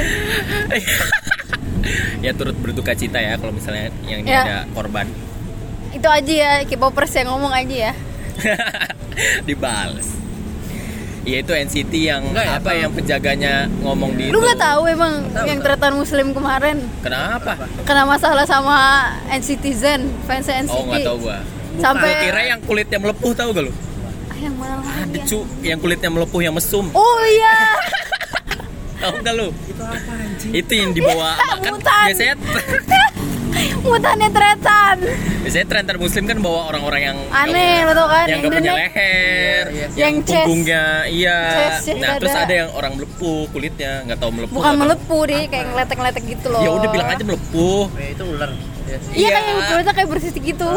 [2.18, 4.40] ya turut berduka cita ya kalau misalnya yang Ya.
[4.42, 5.06] ada korban
[5.92, 7.92] Itu aja ya K-popers yang ngomong aja ya.
[9.46, 10.10] dibales.
[11.24, 14.44] Ya itu NCT yang Enggak ya, apa kalau- yang penjaganya ngomong di Lu itu.
[14.44, 17.52] nggak tahu emang Tahu, yang tretan muslim kemarin Kenapa?
[17.82, 18.76] kena masalah sama
[19.30, 20.68] NCTzen, fans NCT.
[20.70, 21.38] Oh nggak tahu gua.
[21.74, 23.72] Sampai Gua kira yang kulitnya melepuh tahu gak lu?
[24.24, 25.16] Ah, yang mana lagi?
[25.16, 25.24] ya?
[25.24, 26.86] Cu, yang kulitnya melepuh yang mesum.
[26.92, 27.56] Oh iya.
[28.96, 29.48] Tahu gak lu?
[29.64, 31.72] itu apa anjing Itu yang dibawa makan
[32.06, 32.34] biasanya
[33.80, 34.96] Mutannya tretan.
[35.44, 39.64] biasanya trend muslim kan bawa orang-orang yang Aneh lo tau kan yang gak punya leher,
[39.68, 39.86] Iya, iya.
[39.92, 40.32] yang Yang chest.
[40.32, 41.38] punggungnya iya.
[41.52, 42.42] Chest, Nah, terus ada.
[42.42, 44.56] ada yang orang melepuh kulitnya, nggak tahu melepuh.
[44.56, 46.60] Bukan melepuh deh, kayak ngeletek-ngeletek gitu loh.
[46.60, 47.82] Ya udah bilang aja melepuh.
[47.94, 48.58] Eh, itu ular ya.
[48.86, 49.36] Iya Iya.
[49.36, 50.72] yang kulitnya kayak bersih gitu.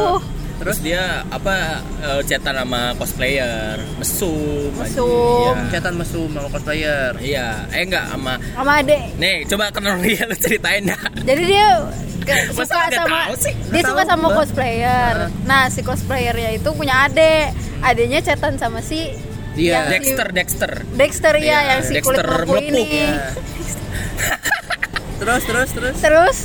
[0.58, 1.56] Terus dia apa
[2.00, 4.74] eh, chatan sama cosplayer, mesum.
[4.74, 5.54] Mesum.
[5.56, 5.70] Iya.
[5.72, 9.02] Cetan mesum sama cosplayer Iya, eh enggak sama Sama adek.
[9.16, 10.98] Nih, coba kronologi lu ceritain dah.
[11.20, 11.68] Jadi dia
[12.20, 13.54] ke- suka nggak sama tahu sih?
[13.70, 15.16] dia suka sama cosplayer.
[15.44, 17.54] Nah, si cosplayernya itu punya adek.
[17.80, 19.14] Adeknya chatan sama si
[19.54, 19.72] Dia.
[19.72, 20.72] yang si- Dexter, Dexter.
[20.92, 22.82] Dexter ya yang si Dexter kulit melepuh melepuh.
[22.82, 23.06] ini.
[23.06, 23.30] Ya.
[25.20, 26.38] terus terus terus Terus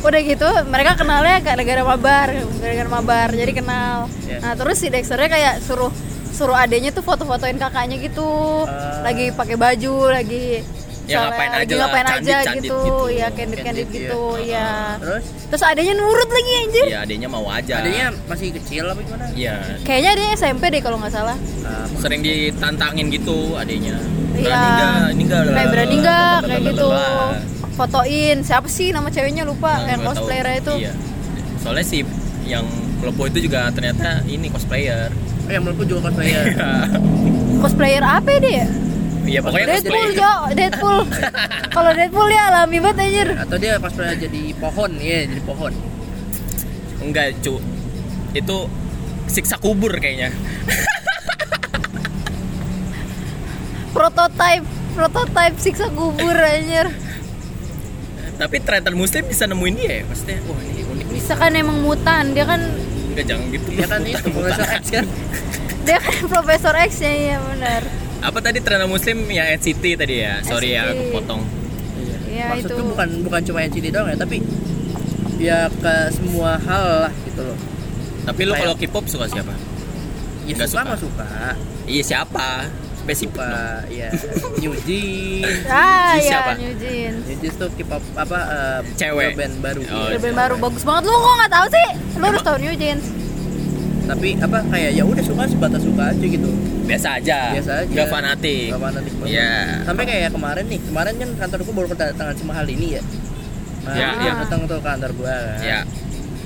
[0.00, 2.28] udah gitu mereka kenalnya gara-gara mabar,
[2.60, 3.28] gara-gara mabar.
[3.36, 4.08] Jadi kenal.
[4.24, 4.38] Iya.
[4.40, 5.92] Nah, terus si Dexternya kayak suruh
[6.30, 8.64] suruh adeknya tuh foto-fotoin kakaknya gitu.
[8.64, 9.04] Ah.
[9.04, 10.64] lagi pakai baju, lagi
[11.10, 12.78] Ya, ngapain lagi aja lah, ngapain aja candid-candid gitu.
[12.78, 13.04] gitu.
[13.10, 14.54] Ya candid-candid Candid, gitu, iya.
[14.54, 14.70] ya.
[15.02, 16.86] terus Terus adanya nurut lagi anjir.
[16.86, 17.74] Iya, adanya mau aja.
[17.82, 21.36] adanya masih kecil apa gimana Iya, Kayaknya dia SMP deh kalau nggak salah.
[21.66, 23.98] Ah, sering ditantangin gitu adanya.
[24.38, 24.46] Iya.
[24.46, 24.94] Berani enggak?
[25.10, 25.42] Ini enggak.
[25.50, 26.88] Kayak berani nggak kayak gitu.
[27.80, 30.20] Fotoin siapa sih nama ceweknya lupa Nah, yang nggak tahu.
[30.20, 30.74] cosplayer itu.
[30.78, 30.92] Iya.
[31.58, 31.98] Soalnya si
[32.44, 32.66] yang
[33.00, 35.08] melepuh itu juga ternyata ini cosplayer.
[35.40, 36.44] oh yang melepuh juga cosplayer
[37.62, 38.68] Cosplayer apa dia?
[39.22, 40.12] Iya, pokoknya Deadpool, cosplayer.
[40.14, 40.98] Jo, Deadpool.
[41.74, 43.28] kalau Deadpool ya alami banget anjir.
[43.38, 45.72] atau dia cosplayer jadi pohon ya jadi pohon
[47.00, 47.56] Enggak, cu.
[48.30, 48.68] Itu
[49.26, 50.36] siksa kubur kayaknya.
[53.90, 56.92] Prototype, prototype siksa kubur anjir.
[58.40, 60.02] Tapi ternyata muslim bisa nemuin dia ya.
[60.08, 62.60] Maksudnya, wah ini unik misalkan emang mutan dia kan
[63.10, 63.68] Enggak jangan gitu.
[63.74, 65.04] Ya kan itu Profesor X kan.
[65.86, 67.82] dia kan Profesor X ya iya benar
[68.20, 70.40] Apa tadi trend muslim yang NCT tadi ya?
[70.40, 71.40] Sorry ya, aku potong.
[72.30, 72.90] Iya, Maksudku itu.
[72.92, 74.36] bukan bukan cuma NCT doang ya, tapi
[75.36, 77.56] ya ke semua hal lah gitu loh.
[78.22, 79.56] Tapi lu kalau K-pop suka siapa?
[80.44, 80.96] Ya Nggak suka suka.
[81.00, 81.28] suka.
[81.88, 82.68] Iya siapa?
[83.00, 83.32] Spesifik.
[83.32, 83.56] Suka
[83.88, 84.08] ya
[84.58, 85.64] New Jeans.
[85.66, 86.50] ah Si ya siapa?
[86.54, 89.32] New Jeans New Jeans tuh K-pop apa eh, Cewek.
[89.34, 89.80] band baru.
[89.86, 90.18] Oh, Ada iya.
[90.20, 93.04] band baru bagus banget lu kok nggak tahu sih lu harus tahu New Jeans
[94.02, 96.50] Tapi apa kayak ya udah suka sebatas suka aja gitu.
[96.82, 97.54] Biasa aja.
[97.54, 97.94] Biasa aja.
[97.94, 98.68] Gak fanatik.
[98.68, 99.30] Gak fanatik banget.
[99.30, 99.52] Iya.
[99.86, 103.02] Sampai kayak kemarin nih, kemarin kan kantorku baru kedatangan si mahal ini ya.
[103.80, 104.32] Nah, Ya, dia ya.
[104.36, 105.62] datang tuh ke kantor gua kan.
[105.62, 105.80] Ya.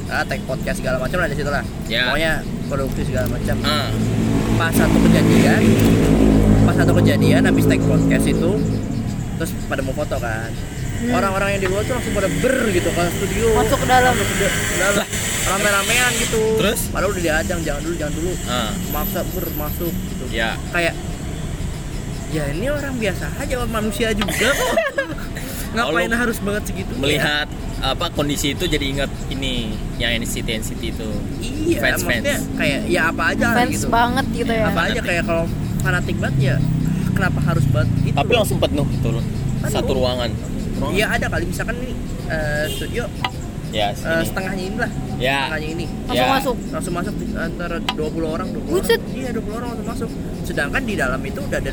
[0.06, 1.64] Ah, tag podcast segala macam lah di situ lah.
[1.88, 2.04] Ya.
[2.06, 2.32] Pokoknya
[2.68, 3.56] produksi segala macam.
[3.64, 3.88] Ah.
[4.54, 5.60] Pas satu kejadian,
[6.64, 8.50] pas satu kejadian habis tag podcast itu
[9.34, 10.50] terus pada mau foto kan.
[10.94, 11.10] Hmm.
[11.10, 13.46] Orang-orang yang di luar tuh langsung pada ber gitu ke studio.
[13.52, 14.14] Masuk ke dalam.
[14.14, 15.06] Masuk ke da- ke dalam.
[15.44, 16.42] Rame-ramean gitu.
[16.56, 16.80] Terus?
[16.88, 18.32] Padahal udah diadang, jangan dulu, jangan dulu.
[18.48, 18.70] Ah.
[18.94, 20.24] Maksa ber masuk gitu.
[20.32, 20.56] Ya.
[20.70, 20.94] Kayak
[22.32, 24.74] ya ini orang biasa aja manusia juga kok.
[25.74, 26.92] Ngapain Kalau harus banget segitu?
[26.96, 27.50] Melihat
[27.82, 31.08] apa kondisi itu jadi ingat ini yang NCT NCT itu.
[31.42, 32.56] Iya, fans, maksudnya fans.
[32.56, 33.86] kayak ya apa aja fans gitu.
[33.90, 35.44] banget gitu ya Apa aja kayak kalau
[35.84, 36.56] fanatik banget ya
[37.12, 38.16] kenapa harus banget itu?
[38.16, 39.24] Tapi langsung penuh itu loh.
[39.64, 40.30] Satu ruangan.
[40.74, 40.90] Ruangan.
[40.90, 41.92] Iya ada kali misalkan nih
[42.26, 43.04] eh, studio
[43.70, 44.22] Ya, eh, sini.
[44.24, 44.90] setengahnya ini lah.
[45.16, 45.38] Ya.
[45.44, 45.84] Setengahnya ini.
[46.06, 46.30] langsung Ya.
[46.32, 48.96] masuk Langsung masuk di- antara 20 orang, 20 Buset.
[48.96, 49.12] orang.
[49.12, 50.08] Iya, 20 orang langsung masuk.
[50.42, 51.70] Sedangkan di dalam itu udah ada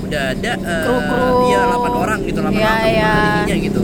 [0.00, 1.26] udah ada eh, Kru-kru.
[1.46, 3.12] iya 8 orang gitu, 8 Iya, orang iya.
[3.36, 3.82] ininya gitu.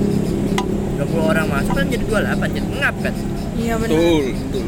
[0.96, 3.14] 20 orang masuk kan jadi 28 jadi ngap kan.
[3.56, 4.64] iya benar Betul, betul.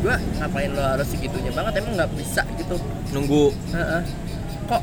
[0.00, 2.76] Maksud gua ngapain lo harus segitunya banget emang nggak bisa gitu.
[3.12, 4.02] Nunggu Heeh.
[4.64, 4.82] Kok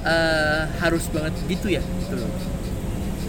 [0.00, 1.82] eh, harus banget gitu ya?
[1.84, 2.32] Gitu loh.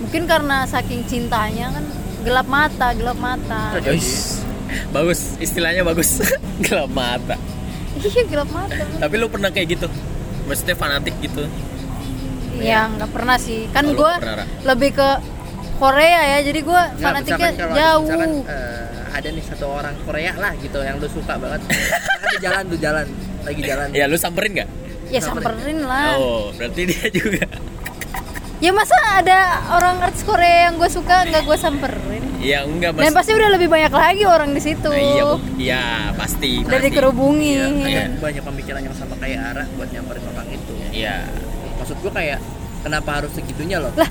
[0.02, 1.86] mungkin karena saking cintanya kan
[2.24, 3.76] gelap mata gelap mata.
[4.89, 6.24] Bagus, istilahnya bagus.
[6.65, 7.36] Gelap mata.
[8.00, 9.88] iya gelap mata Tapi lu pernah kayak gitu?
[10.47, 11.43] Maksudnya fanatik gitu?
[12.62, 14.13] ya nggak pernah sih kan Oh, gue
[14.69, 15.10] lebih ke
[15.82, 18.81] Korea ya jadi gue fanatiknya jauh misalkan, eh,
[19.12, 21.62] ada nih satu orang Korea lah gitu yang lu suka banget.
[22.32, 23.06] Di jalan tuh jalan,
[23.41, 23.88] lagi jalan.
[23.91, 24.69] Ya lu samperin nggak?
[25.08, 25.43] ya samperin.
[25.54, 27.43] samperin lah Oh, berarti dia juga.
[28.58, 29.39] ya masa ada
[29.74, 33.04] orang artis Korea yang gue suka nggak gue samperin Ya enggak mas.
[33.04, 35.84] dan pasti udah lebih banyak lagi orang di situ Nah, iya, bu- iya
[36.15, 36.62] pasti.
[36.62, 36.88] udah pasti.
[36.88, 38.02] dikerubungi Iya, Iya.
[38.08, 40.74] ada banyak pemikiran yang sama kayak Ara buat nyamperin orang itu.
[40.91, 41.15] Iya.
[41.76, 42.39] Maksud gua kayak
[42.80, 43.91] kenapa harus segitunya loh?
[43.93, 44.08] lah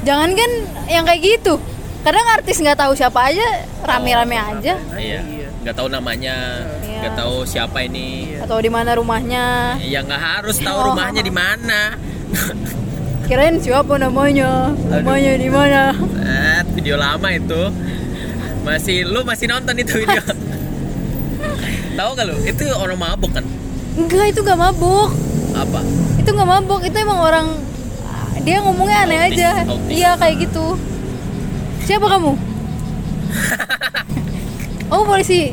[0.00, 0.50] jangan kan
[0.88, 1.60] yang kayak gitu
[2.00, 3.46] kadang artis nggak tahu siapa aja
[3.80, 5.20] rame-rame Oh, aja Iya.
[5.60, 6.36] Nggak tahu namanya,
[6.80, 6.98] Iya.
[6.98, 8.32] nggak tahu siapa ini.
[8.32, 8.48] Iya.
[8.48, 10.84] atau di mana rumahnya Ya nggak harus tahu Oh.
[10.88, 11.80] rumahnya di mana.
[13.26, 17.62] kirain siapa namanya rumahnya di mana Eh, video lama itu.
[18.60, 20.20] Masih lu masih nonton itu video.
[21.96, 22.36] tahu gak lu?
[22.42, 23.44] Itu orang mabuk kan?
[23.90, 25.10] enggak itu nggak mabuk
[25.50, 25.82] Apa?
[26.16, 27.46] itu nggak mabuk itu emang orang
[28.40, 29.90] dia ngomongnya aneh Autis, aja autis.
[29.90, 30.78] iya kayak gitu
[31.90, 32.32] siapa kamu
[34.94, 35.50] oh polisi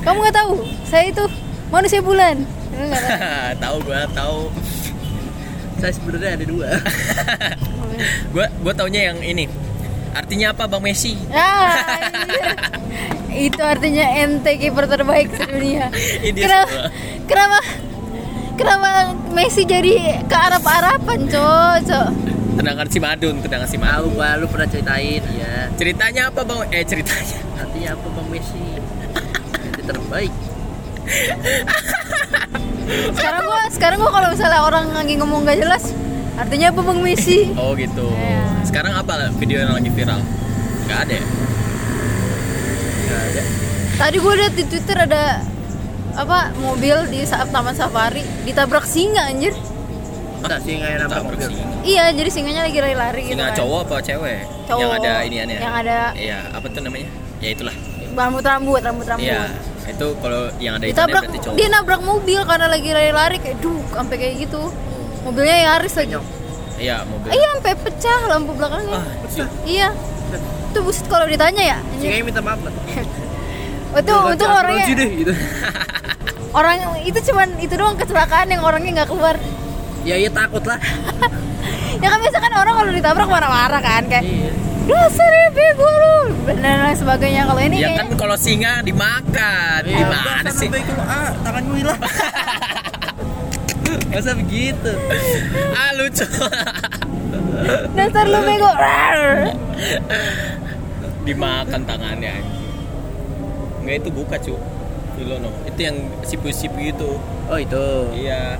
[0.00, 1.24] kamu nggak tahu saya itu
[1.68, 2.48] manusia bulan
[3.62, 3.76] tahu.
[3.82, 4.54] gua tahu.
[5.78, 6.68] Saya sebenarnya ada dua.
[8.34, 9.50] Gua gua taunya yang ini.
[10.14, 11.18] Artinya apa Bang Messi?
[11.34, 11.74] ah
[13.34, 15.90] itu artinya ente kiper terbaik sedunia
[16.22, 16.90] kenapa
[17.26, 17.58] kenapa
[18.58, 18.88] kenapa
[19.30, 22.08] Messi jadi ke Arab Araban cocok
[22.58, 24.14] Tendangan si Madun, tendangan si Tahu Madun.
[24.18, 25.70] gua lu pernah ceritain ya.
[25.78, 26.66] Ceritanya apa Bang?
[26.74, 27.38] Eh ceritanya.
[27.54, 28.58] Artinya apa Bang Messi?
[29.78, 30.32] Yang terbaik.
[33.16, 35.92] sekarang gua sekarang gua kalau misalnya orang lagi ngomong gak jelas
[36.36, 38.06] artinya apa bang Messi Oh gitu.
[38.12, 38.44] Iya.
[38.68, 40.20] Sekarang apa video yang lagi viral?
[40.84, 41.24] Gak ada ya?
[43.02, 43.42] Enggak ada.
[43.98, 45.42] tadi gua lihat di twitter ada
[46.18, 49.54] apa mobil di saat taman safari ditabrak singa anjir
[50.38, 51.38] Enggak sih enggak nabrak mobil.
[51.44, 51.66] singa.
[51.82, 53.56] iya jadi singanya lagi lari-lari gitu Singa kan.
[53.56, 54.38] cowok apa cewek?
[54.64, 54.80] Cowok.
[54.80, 55.56] Yang ada ini aneh.
[55.56, 57.08] Yang ada- Iya, apa tuh namanya?
[57.38, 57.76] Ya itulah.
[58.10, 59.42] rambut rambut rambut rambut Iya.
[59.86, 61.54] Itu kalau yang ada ditabrak berarti cowok.
[61.54, 64.62] dia nabrak mobil karena lagi lari-lari kayak duh sampai kayak gitu
[65.20, 66.14] mobilnya Yaris lagi.
[66.78, 67.28] Iya, mobil.
[67.30, 69.42] iya sampai pecah lampu belakangnya Ah, itu.
[69.66, 69.88] iya
[70.68, 72.70] itu buset kalau ditanya ya Singanya minta maaf lah.
[73.98, 75.32] itu itu orangnya deh gitu.
[76.50, 79.34] orang itu cuman itu doang kecelakaan yang orangnya nggak keluar
[80.08, 80.78] Ya iya takut lah.
[82.02, 84.50] ya kan biasa kan orang kalau ditabrak marah-marah kan kayak Iya.
[84.88, 86.16] dasar ya bego lu
[86.48, 89.80] dan lain sebagainya kalau ini Ya kayak kan kalau singa dimakan.
[89.84, 90.66] Iya, Gimana sih?
[90.66, 92.00] baik lu, ah, tanganmu hilang.
[94.08, 94.92] Masa begitu?
[95.74, 96.26] Ah lucu.
[97.96, 98.70] dasar lu bego
[101.22, 102.40] dimakan tangannya
[103.82, 104.54] nggak itu buka cu
[105.66, 107.10] itu yang sipu-sipu itu
[107.48, 107.84] Oh itu.
[108.14, 108.54] iya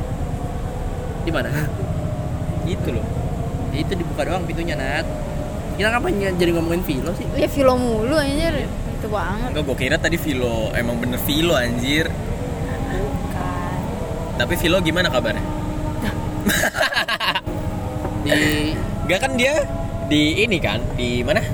[1.29, 1.53] Di mana?
[2.65, 3.05] itu loh.
[3.71, 5.05] Itu dibuka doang pintunya Nat.
[5.77, 7.29] Kita ngapain jadi ngomongin Vilo sih?
[7.37, 8.65] ya filo mulu anjir.
[8.65, 9.53] Itu banget.
[9.53, 12.09] Enggak gue kira tadi Vilo emang bener Vilo anjir.
[12.89, 13.77] Bukan.
[14.37, 15.45] Tapi Vilo gimana kabarnya?
[18.25, 18.73] Di
[19.05, 19.55] Enggak kan dia
[20.07, 21.45] di ini kan di mana?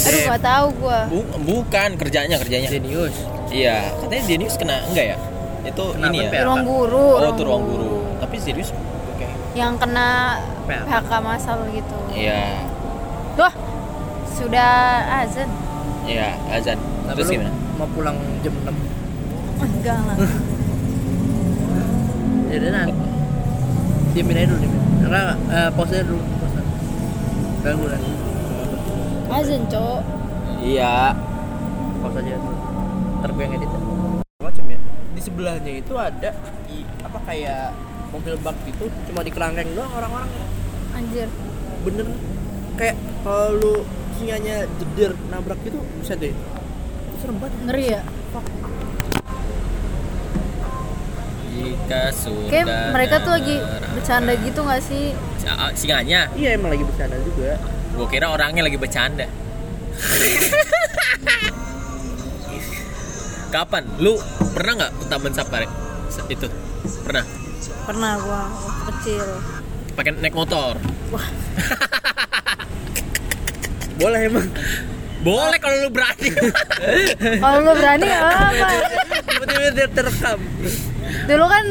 [0.00, 1.06] Aduh nggak tahu gua.
[1.06, 2.66] Bu- bukan kerjanya kerjanya.
[2.66, 3.14] Genius.
[3.50, 5.16] iya katanya Zenius kena enggak ya?
[5.60, 6.30] Itu Kenapa, ini ya?
[6.30, 6.42] Pak?
[6.46, 8.70] ruang guru oh itu ruang guru tapi Zenius
[9.08, 11.12] oke yang kena PHK.
[11.18, 12.62] Masal gitu iya
[13.34, 13.54] wah
[14.30, 14.72] sudah
[15.18, 15.48] azan
[16.04, 18.70] iya azan Tapi terus gimana mau pulang jam 6
[19.60, 20.16] enggak lah
[22.50, 22.90] Ya udah Nat.
[24.10, 24.80] Diamin aja dulu, diamin.
[25.00, 26.18] Enggak, eh, pause aja dulu.
[26.18, 26.60] Pause.
[27.62, 28.00] Ganggu lah.
[29.30, 30.00] azan cok
[30.58, 31.14] iya
[32.02, 32.58] Pause aja dulu.
[33.16, 33.70] Ntar gue yang edit.
[34.40, 34.78] Macam ya.
[35.14, 36.30] Di sebelahnya itu ada
[36.66, 37.70] i- apa kayak
[38.10, 40.30] mobil bak gitu, cuma di kerangkeng doang orang-orang.
[40.90, 41.30] anjir.
[41.86, 42.06] Bener.
[42.74, 43.86] Kayak kalau lu
[44.18, 46.34] singanya jeder nabrak gitu bisa deh.
[47.22, 47.54] Serem banget.
[47.64, 48.02] ngeri ya?
[51.50, 53.60] Jika sudah kayak mereka tuh lagi
[53.92, 55.12] bercanda gitu nggak sih?
[55.76, 57.60] Singanya Iya emang lagi bercanda juga.
[57.90, 59.28] gue kira orangnya lagi bercanda.
[63.52, 63.82] Kapan?
[63.98, 64.14] Lu
[64.54, 65.66] pernah nggak taman safari?
[66.30, 66.46] Itu.
[67.04, 67.26] Pernah
[67.82, 69.26] pernah gua waktu kecil.
[69.92, 70.74] Pakai naik motor.
[71.10, 71.26] Wah.
[73.96, 74.48] Boleh emang.
[75.20, 76.32] boleh kalau lu berani.
[77.44, 78.48] Kalau lu berani apa
[79.22, 80.40] Tiba-tiba dia terekam.
[81.28, 81.64] dulu kan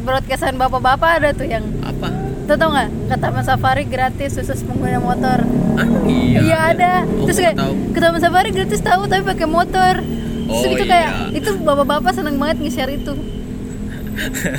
[0.00, 2.08] broadcastan bapak-bapak ada tuh yang apa?
[2.48, 2.88] Tuh tau nggak?
[3.12, 5.44] Ke Taman Safari gratis khusus pengguna motor.
[5.76, 6.38] Ah iya.
[6.40, 6.92] Iya ada.
[7.04, 7.72] Oh, terus kayak tahu.
[7.92, 9.94] ke Taman Safari gratis tahu tapi pakai motor.
[10.00, 11.36] Terus Oh, itu kayak iya.
[11.36, 13.12] itu bapak-bapak seneng banget nge-share itu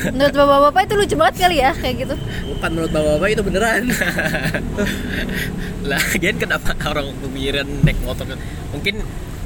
[0.10, 2.16] menurut bapak-bapak itu lucu banget kali ya kayak gitu.
[2.50, 3.84] Bukan menurut bapak-bapak itu beneran.
[5.84, 8.40] lagian kenapa orang pemikiran naik motor kan?
[8.72, 8.96] Mungkin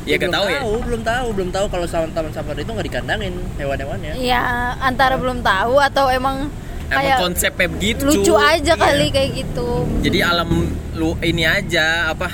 [0.04, 0.62] ya belum gak tahu ya.
[0.84, 4.14] belum tahu belum tahu kalau sama taman safari itu nggak dikandangin hewan-hewannya.
[4.20, 6.50] Ya antara belum tahu atau emang
[6.92, 8.04] emang kayak konsepnya begitu.
[8.04, 8.36] lucu cu.
[8.36, 8.82] aja Iya.
[8.82, 9.68] kali kayak gitu.
[10.04, 10.50] Jadi alam
[10.94, 12.28] lu ini aja apa?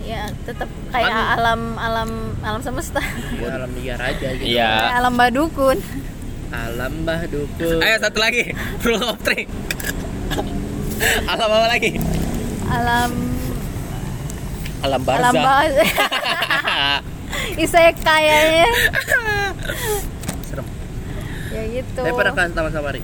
[0.00, 2.98] Ya tetap kayak Kan- alam alam alam semesta.
[3.38, 4.48] Ya, alam liar aja gitu.
[4.48, 4.70] Iya.
[4.88, 5.78] Kayak alam badukun
[6.50, 8.50] alam bah dukun ayo satu lagi.
[8.84, 9.46] Rule of three.
[11.30, 11.96] Alam apa lagi?
[12.66, 13.10] Alam.
[14.80, 15.74] Alam alam barzah banget
[17.60, 18.66] isekai kayaknya.
[20.46, 20.66] Serem.
[21.54, 22.00] Ya gitu.
[22.00, 23.00] Tapi pernah kan taman safari?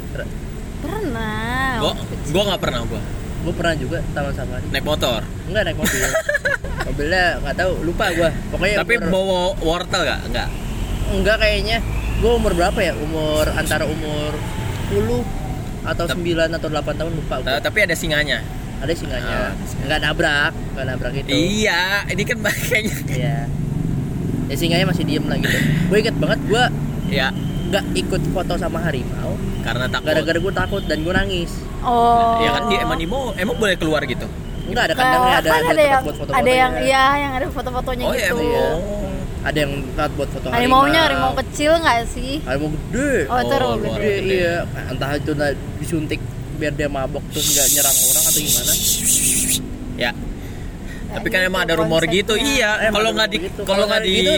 [0.83, 1.81] Pernah.
[1.83, 1.93] Gua
[2.33, 3.03] gua nggak pernah gua.
[3.47, 4.67] Gue pernah juga taman safari.
[4.75, 5.21] Naik motor.
[5.47, 6.03] Enggak naik mobil.
[6.87, 10.49] Mobilnya nggak tahu lupa gue pokoknya tapi bawa wortel gak enggak
[11.11, 11.83] enggak kayaknya
[12.17, 12.93] gue umur berapa ya?
[12.97, 14.33] Umur antara umur
[14.89, 15.23] 10
[15.85, 17.59] atau Tep- 9 atau 8 tahun lupa Ta- gua.
[17.61, 18.43] tapi ada singanya.
[18.77, 19.37] Ada singanya.
[19.51, 19.85] Ada singanya.
[19.87, 23.39] nggak nabrak nggak nabrak itu iya ini kan makanya Iya.
[24.47, 25.57] Ya singanya masih diem lah gitu.
[25.87, 26.65] Gue inget banget gue
[27.09, 27.31] ya
[27.67, 30.07] nggak ikut foto sama harimau karena takut.
[30.07, 31.51] gara-gara gue takut dan gue nangis.
[31.81, 32.39] oh.
[32.39, 32.63] Ya kan?
[32.67, 34.27] Di emang Nemo emang boleh keluar gitu?
[34.67, 37.33] Enggak ada kandangnya ada kan ada, ada tempat yang buat foto ada yang iya yang
[37.33, 38.37] ada foto-fotonya oh ya gitu.
[38.41, 38.67] Iya.
[39.47, 43.31] Ada yang tempat buat foto harimaunya harimau kecil nggak sih Harimau gede.
[43.31, 44.57] oh itu harimau Oh, gede Gede, iya.
[44.91, 45.31] Entah itu
[45.79, 46.19] disuntik
[46.57, 48.73] biar dia mabok terus nggak nyerang orang atau gimana.
[49.95, 50.11] ya
[51.07, 53.61] tapi kan gitu emang ada rumor gitu iya Emang kalau nggak di gitu.
[53.63, 54.33] kalau nggak di gitu,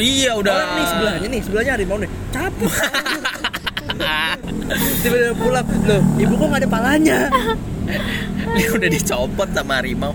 [0.00, 2.10] iya udah nih sebelahnya nih, sebelahnya harimau nih.
[2.32, 2.70] Capek.
[5.04, 7.18] Tiba-tiba pulang, loh, ibu kok nggak ada palanya?
[8.56, 10.14] Dia udah dicopot sama harimau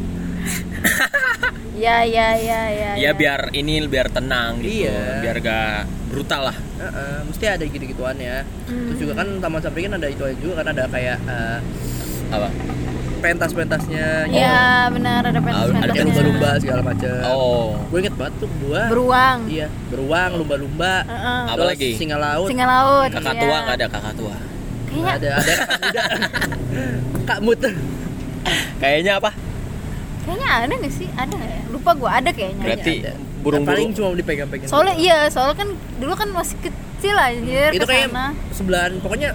[1.79, 5.23] ya ya ya ya ya biar ini biar tenang gitu Iya.
[5.23, 8.47] biar gak brutal lah Heeh, mesti ada gitu-gituan ya.
[8.65, 8.87] Hmm.
[8.87, 11.57] Terus juga kan taman safari kan ada itu aja juga kan ada kayak eh,
[12.29, 12.47] apa
[13.19, 14.39] pentas-pentasnya gitu.
[14.39, 17.19] ya benar ada Ah, pentas ada lumba-lumba segala macam.
[17.27, 18.81] oh Gue inget banget tuh gua.
[18.87, 20.93] beruang Iya, beruang, lumba-lumba.
[21.03, 21.41] Heeh.
[21.45, 21.89] Apa Terus lagi?
[21.95, 22.47] Singa laut.
[22.47, 23.41] singa laut kakak iya.
[23.41, 24.35] tua nggak ada kakak tua
[24.89, 26.03] kayaknya Ada ada kakak muda.
[27.27, 27.59] Kak Mut.
[28.79, 29.29] kayaknya apa
[30.29, 33.11] kayaknya ada nggak sih ada nggak ya lupa gua ada kayaknya Berarti ada.
[33.39, 34.69] burung-burung- Paling cuma dipegang-pegang.
[34.69, 38.09] soalnya iya soalnya kan dulu kan masih kecil anjir itu kayak
[38.51, 39.29] sebelahan pokoknya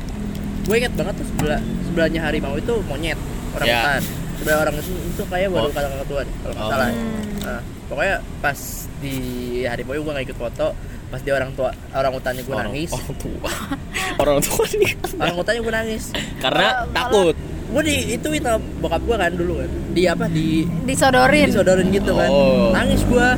[0.63, 3.19] gue inget banget tuh sebelah sebelahnya harimau itu monyet
[3.53, 3.77] orang Ya.
[3.79, 4.03] hutan
[4.35, 5.71] sebelah orang itu, itu kayak baru Oh.
[5.71, 6.71] kata kakak tua deh, kalau nggak Oh.
[6.71, 7.25] salah Hmm.
[7.41, 8.59] nah, pokoknya pas
[8.99, 9.15] di
[9.63, 10.67] harimau gue nggak ikut foto
[11.07, 13.51] pas dia orang tua orang hutannya gue nangis orang tua
[14.21, 16.05] orang tua nih orang hutannya gue nangis
[16.39, 17.37] karena Malah- takut
[17.75, 18.49] gue di itu itu
[18.79, 20.47] bokap gue kan dulu kan di apa di
[20.85, 22.71] disodorin disodorin gitu kan Oh.
[22.71, 23.29] nangis gue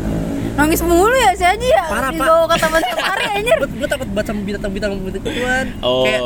[0.52, 2.16] nangis mulu ya si Aji ya Parah, Pak.
[2.16, 6.04] dibawa ke taman safari anjir gue gue takut banget sama binatang-binatang begituan Oh.
[6.04, 6.20] kayak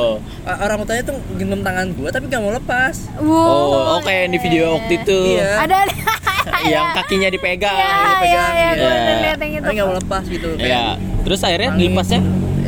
[0.61, 3.31] orang tuanya tuh genggam tangan gue tapi gak mau lepas Wow.
[3.31, 5.19] Oh, oke yang di video waktu itu.
[5.35, 5.51] Iya.
[5.61, 5.95] ada ada
[6.63, 7.73] Yang kakinya dipegang.
[7.73, 8.71] ya ya dipegang, ya iya.
[8.73, 10.85] gue udah lihat yang itu tapi gak mau lepas gitu Iya.
[11.21, 11.85] Terus akhirnya Nangis.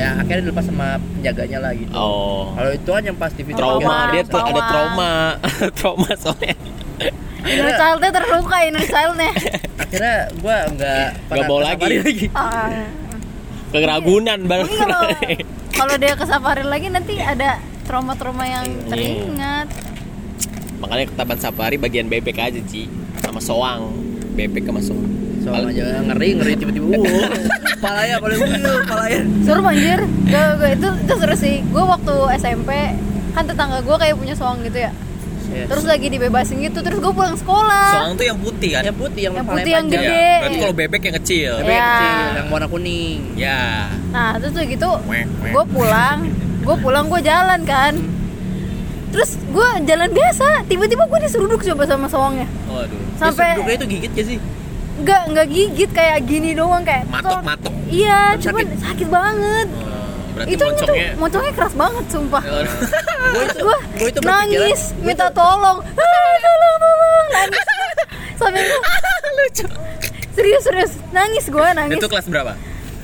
[0.02, 2.50] Ya akhirnya dilepas sama penjaganya lah gitu Oh.
[2.52, 4.66] kalau itu kan yang pas video Trauma, Trauma, dia tuh ada trauma.
[4.66, 5.12] trauma.
[5.78, 6.54] trauma soalnya.
[7.42, 9.30] inner childnya terluka inner childnya
[9.76, 11.96] akhirnya gue nggak pernah bawa ke lagi.
[11.98, 12.70] lagi Ah.
[13.72, 14.62] Keragunan baru.
[14.62, 15.02] Mungkin kalau
[15.72, 18.86] kalau dia ke safari lagi nanti ada trauma-trauma yang Iya.
[18.86, 19.68] teringat
[20.76, 22.90] Makanya ke taman safari bagian bebek aja, Ci.
[23.16, 23.94] Sama soang.
[24.32, 25.06] Bebek sama soang.
[25.40, 26.86] soalnya aja ngeri ngeri tiba-tiba
[27.82, 28.38] palanya paling
[28.86, 32.70] palanya seru anjir gue, gue itu itu seru sih gue waktu SMP
[33.32, 34.92] kan tetangga gue kayak punya soang gitu ya
[35.44, 35.68] Yes.
[35.68, 38.88] terus lagi dibebasin gitu terus gue pulang sekolah Soang tuh yang putih kan?
[38.88, 40.00] yang putih yang, Yang putih yang panjang.
[40.00, 40.16] gede.
[40.24, 41.52] Ya, berarti kalau bebek yang kecil.
[41.52, 41.84] Yang Ya.
[41.84, 43.60] kecil, yang warna kuning Ya.
[44.08, 44.90] nah terus tuh gitu
[45.44, 46.18] gue pulang
[46.62, 47.92] gue pulang gue jalan kan
[49.12, 53.00] terus gue jalan biasa tiba-tiba gue diseruduk coba sama soangnya Waduh.
[53.18, 54.38] sampai Terus itu gigit gak sih
[55.02, 57.72] nggak nggak gigit kayak gini doang kayak Matok, matok.
[57.86, 58.80] iya Tapi cuman sakit.
[58.80, 61.52] sakit banget Oh, berarti itu tuh moncongnya.
[61.52, 62.72] keras banget sumpah Waduh.
[63.28, 67.66] gue itu gue gue itu nangis gua minta tolong tolong tolong nangis
[68.40, 68.80] sampai gue
[69.34, 69.66] Lucu.
[70.32, 72.52] serius serius nangis gue nangis Itu kelas berapa?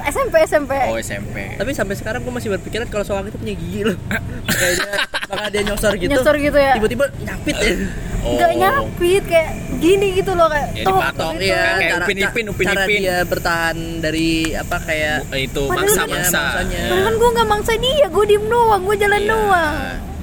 [0.09, 1.37] SMP SMP Oh, SMP.
[1.55, 3.97] tapi sampai sekarang gue masih berpikiran kalau soang itu punya gigi loh
[4.49, 4.95] kayak dia
[5.29, 6.73] maka dia nyosor gitu Nyosor gitu ya?
[6.75, 7.75] tiba-tiba nyapit ya
[8.19, 8.35] Oh.
[8.35, 11.45] nggak nyapit kayak gini gitu loh kayak Ya, tok, dipatok, gitu.
[11.47, 11.55] iya.
[11.55, 12.99] Kayak cara, Upin Ipin, Upin cara Ipin.
[12.99, 16.43] dia bertahan dari apa kayak Eh, itu mangsa mangsa.
[16.59, 19.31] Padahal kan gue nggak mangsa dia gue diem doang gue jalan Iya.
[19.31, 19.75] doang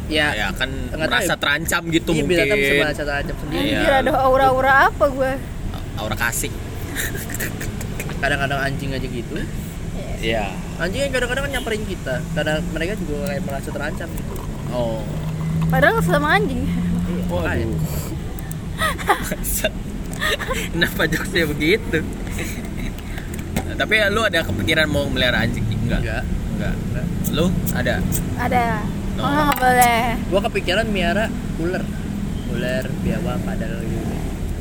[0.06, 1.38] ya, Ya kan Nggak tahu merasa ya.
[1.40, 2.30] terancam gitu iya, mungkin.
[2.36, 3.80] binatang bisa merasa terancam sendiri Iya.
[3.96, 5.32] Ada aura-aura apa gue
[5.96, 6.52] Aura kasih.
[8.18, 9.34] kadang-kadang anjing aja gitu
[10.26, 10.46] Iya.
[10.76, 14.34] anjing yang kadang-kadang kan nyamperin kita karena mereka juga kayak merasa terancam gitu
[14.68, 15.00] Oh.
[15.68, 17.66] padahal sama anjing iya, makanya.
[17.70, 17.80] Waduh.
[19.30, 19.74] Bangsat.
[20.74, 22.00] Kenapa jokesnya begitu?
[23.72, 25.64] Tapi ya, lu ada kepikiran mau melihara anjing?
[25.80, 26.02] Enggak.
[26.02, 26.74] enggak Enggak.
[26.82, 27.96] enggak Lu ada?
[28.38, 28.66] ada
[29.16, 29.24] No.
[29.24, 31.88] oh nggak boleh gua kepikiran miara ular
[32.52, 34.16] ular biawak padahal gitu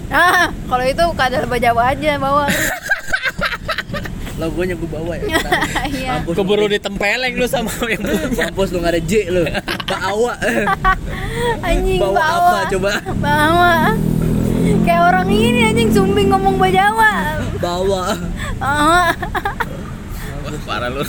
[0.09, 2.47] ah kalau itu kadal bajawa aja bawa
[4.35, 5.27] logonya gua bawa ya
[5.95, 8.51] iya mampus Keburu ditempeleng lu sama yang punya.
[8.51, 9.43] mampus lu nggak ada J lu
[9.87, 10.33] bawa
[11.71, 12.91] anjing bawa bawa apa coba
[13.23, 13.73] bawa
[14.83, 18.03] kayak orang ini anjing sumbing ngomong bajawa bawa
[18.59, 19.15] bawa
[20.45, 21.01] Wah, parah lu.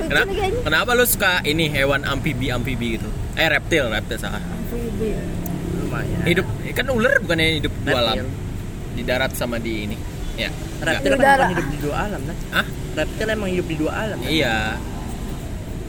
[0.00, 0.32] Kenapa,
[0.64, 3.04] kenapa lu suka ini hewan amfibi-amfibi gitu?
[3.36, 4.40] Eh reptil, reptil salah.
[5.76, 8.00] lumayan Hidup kan ular bukannya hidup dua Reptil.
[8.00, 8.16] alam.
[8.96, 9.96] Di darat sama di ini.
[10.40, 10.50] Ya.
[10.80, 11.44] reptil emang udara.
[11.48, 12.66] hidup di dua alam nah Ah?
[12.94, 14.28] reptil emang hidup di dua alam kan?
[14.28, 14.56] Iya.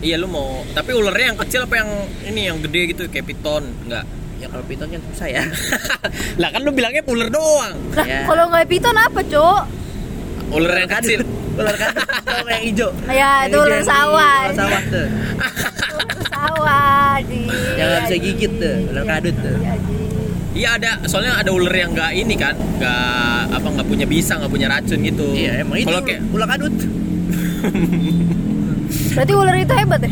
[0.02, 1.90] Iya lu mau, tapi ularnya yang kecil apa yang
[2.26, 3.64] ini yang gede gitu kayak piton?
[3.82, 4.02] Enggak.
[4.36, 5.44] ya kalau piton kan susah ya
[6.42, 7.74] lah kan lu bilangnya ular doang.
[7.92, 8.26] lah Ya.
[8.26, 9.62] kalau nggak piton apa cok
[10.52, 11.22] Ular yang kecil.
[11.54, 11.94] ular kan
[12.50, 14.40] yang hijau Ya, Yang itu ular sawah.
[14.44, 15.08] ular sawah tuh
[16.28, 17.42] sawah di
[17.78, 19.96] yang nggak bisa gigit tuh ular kadut tuh Iya, Ji.
[20.52, 23.00] Iya ada, soalnya ada ular yang nggak ini kan, nggak
[23.52, 25.32] apa nggak punya bisa, nggak punya racun gitu.
[25.32, 26.76] iya emang itu Kalau kayak ular kadut
[29.16, 30.12] berarti ular itu hebat ya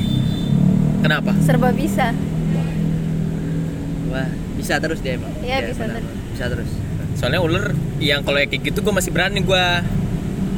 [1.00, 1.32] kenapa?
[1.42, 2.16] serba bisa
[4.08, 6.00] wah bisa terus dia emang Iya, bisa benar.
[6.00, 6.16] terus.
[6.30, 6.70] bisa terus
[7.12, 7.66] Soalnya ular
[8.00, 9.66] yang kalau kayak gitu gue masih berani gue,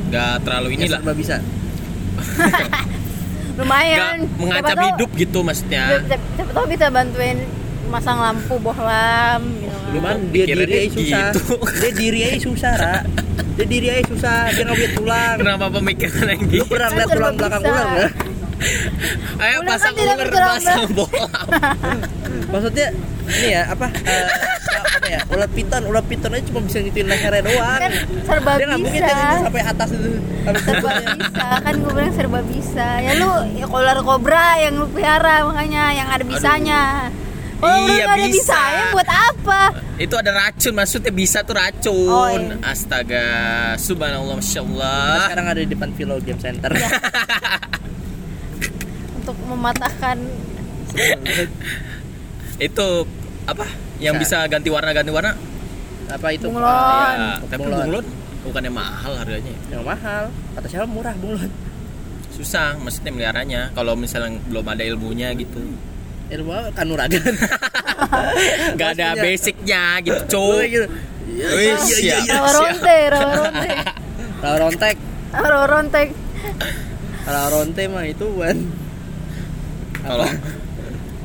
[0.07, 1.35] nggak terlalu ya, inilah, serba bisa
[3.57, 5.83] lumayan mengancam Siapa tahu- hidup gitu maksudnya.
[6.01, 7.37] siapa- tahu bisa bantuin
[7.87, 9.41] masang lampu bohlam.
[9.91, 11.25] Cuman dia diri aja susah.
[11.31, 11.55] gitu.
[11.77, 12.95] Dia diri aja susah, Ra.
[13.51, 15.35] Dia diri aja susah, dia nggak punya tulang.
[15.37, 16.63] Kenapa pemikiran yang Lu gitu?
[16.65, 18.11] pernah Kan lihat tulang belakang ular nggak?
[19.41, 21.25] Ayo Ular kan pasang tidak ular, bergerak, pasang bola.
[22.53, 22.87] Maksudnya
[23.31, 23.87] ini ya apa?
[23.91, 24.27] eh,
[24.71, 25.19] apa ya?
[25.27, 27.79] Ular piton, ular piton aja cuma bisa ngituin lehernya doang.
[27.81, 30.09] kan serba dia nggak mungkin bisa dia ngikut sampai atas itu.
[30.41, 34.85] Sampai serba bisa kan gue bilang serba bisa ya lu ya ular kobra yang lu
[34.87, 36.79] pelihara makanya yang ada bisanya
[37.09, 37.30] kalau
[37.61, 38.33] ular Iya, ada bisa.
[38.33, 39.61] bisanya buat apa
[39.95, 42.09] Itu ada racun, maksudnya bisa tuh racun.
[42.09, 42.57] Oh, iya.
[42.65, 43.25] Astaga,
[43.77, 45.21] subhanallah, masya Nah, Allah.
[45.29, 46.73] sekarang ada di depan Vilo Game Center.
[46.73, 46.89] Iya.
[49.21, 50.17] untuk mematahkan
[52.57, 52.87] Itu
[53.45, 53.65] apa?
[54.01, 54.49] Yang bisa Bisa.
[54.49, 55.33] ganti warna ganti warna?
[56.11, 56.51] apa itu?
[56.51, 57.15] Bunglon.
[57.15, 57.79] Ya, tapi bunglon.
[57.87, 58.05] bunglon
[58.43, 59.55] bukannya mahal harganya.
[59.71, 60.23] Yang mahal.
[60.57, 61.47] Kata siapa murah bunglon.
[62.35, 63.71] Susah, maksudnya meliharanya.
[63.71, 65.61] Kalau misalnya belum ada ilmunya gitu.
[65.61, 65.77] ilmu
[66.39, 66.59] apa?
[66.71, 67.23] kanuragan.
[68.79, 70.87] Nggak ada basicnya gitu cowok gitu
[71.31, 72.27] Wih, siap.
[72.27, 73.69] rawa ronte ronte
[74.41, 74.57] rawa
[75.71, 76.07] rontek
[77.23, 78.57] rawa ronte mah itu kan
[80.01, 80.27] kalau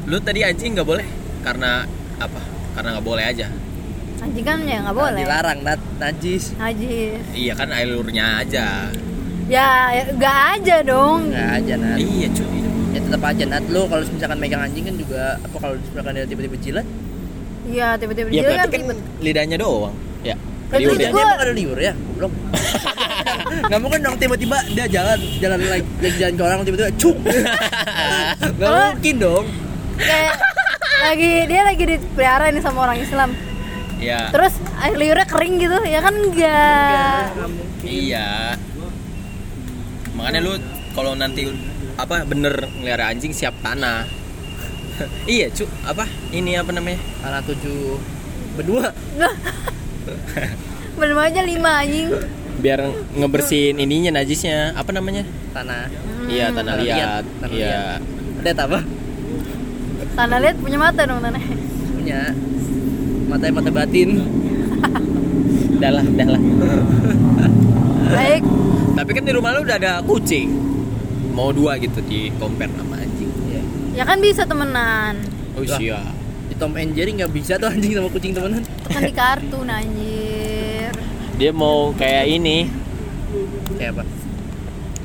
[0.06, 1.06] lu tadi anjing nggak boleh?
[1.42, 1.82] Karena
[2.20, 2.40] apa?
[2.76, 3.48] Karena nggak boleh aja.
[4.20, 5.22] Anjing kan ya nggak boleh.
[5.24, 5.80] dilarang nat.
[5.98, 6.54] Najis.
[6.60, 7.24] Najis.
[7.32, 8.92] iya kan alurnya aja.
[9.46, 11.32] Ya, ya, nggak aja dong.
[11.32, 11.98] nggak aja nat.
[11.98, 12.65] Iya cuy
[12.96, 13.44] ya tetap aja.
[13.44, 16.86] Nat lu kalau misalkan megang anjing kan juga apa kalau misalkan dia tiba-tiba jilat?
[17.66, 19.92] Iya, tiba-tiba ya kan kan lidahnya doang.
[20.22, 20.34] Ya
[20.72, 21.10] Liur itu ya.
[21.14, 21.92] gua- emang ada liur ya?
[22.16, 22.30] Belum
[23.68, 27.16] nggak mungkin dong tiba-tiba dia jalan jalan lagi lagi jalan ke orang tiba-tiba cuk.
[28.56, 28.90] Nggak Hah?
[28.90, 29.46] mungkin dong.
[29.96, 30.34] Kayak
[30.98, 33.30] lagi dia lagi dipelihara nih sama orang Islam.
[33.96, 37.22] ya Terus air liurnya kering gitu, ya kan enggak.
[37.38, 37.86] mungkin.
[37.86, 38.28] Iya.
[40.12, 40.52] Makanya lu
[40.92, 41.48] kalau nanti
[41.96, 44.04] apa bener ngelihara anjing siap tanah.
[45.28, 46.96] Iya cu apa ini apa namanya?
[47.20, 48.00] Anak tujuh
[48.56, 48.96] berdua.
[51.00, 52.08] Belum aja lima anjing.
[52.56, 54.72] biar ngebersihin ininya najisnya.
[54.72, 55.28] Apa namanya?
[55.52, 55.92] Tanah.
[56.32, 57.24] Iya tanah Tanah liat.
[57.44, 58.00] Tanah iya.
[58.40, 58.56] liat.
[58.56, 58.80] Apa?
[60.16, 61.42] Tanah liat punya mata dong tanah.
[61.92, 62.32] punya.
[63.28, 64.10] Mata mata batin.
[65.76, 66.42] Dah lah dah lah.
[68.16, 68.42] Baik.
[68.96, 70.65] tapi kan di rumah lu udah ada kucing
[71.36, 73.28] mau dua gitu di compare sama anjing.
[73.52, 73.62] Iya.
[73.92, 75.20] Ya kan bisa temenan.
[75.52, 76.00] oh iya.
[76.46, 78.64] di Tom and Jerry nggak bisa tuh anjing sama kucing temenan.
[78.88, 80.92] Kan di kartun anjir.
[81.36, 82.72] dia mau kayak ini.
[83.76, 84.02] Kayak apa?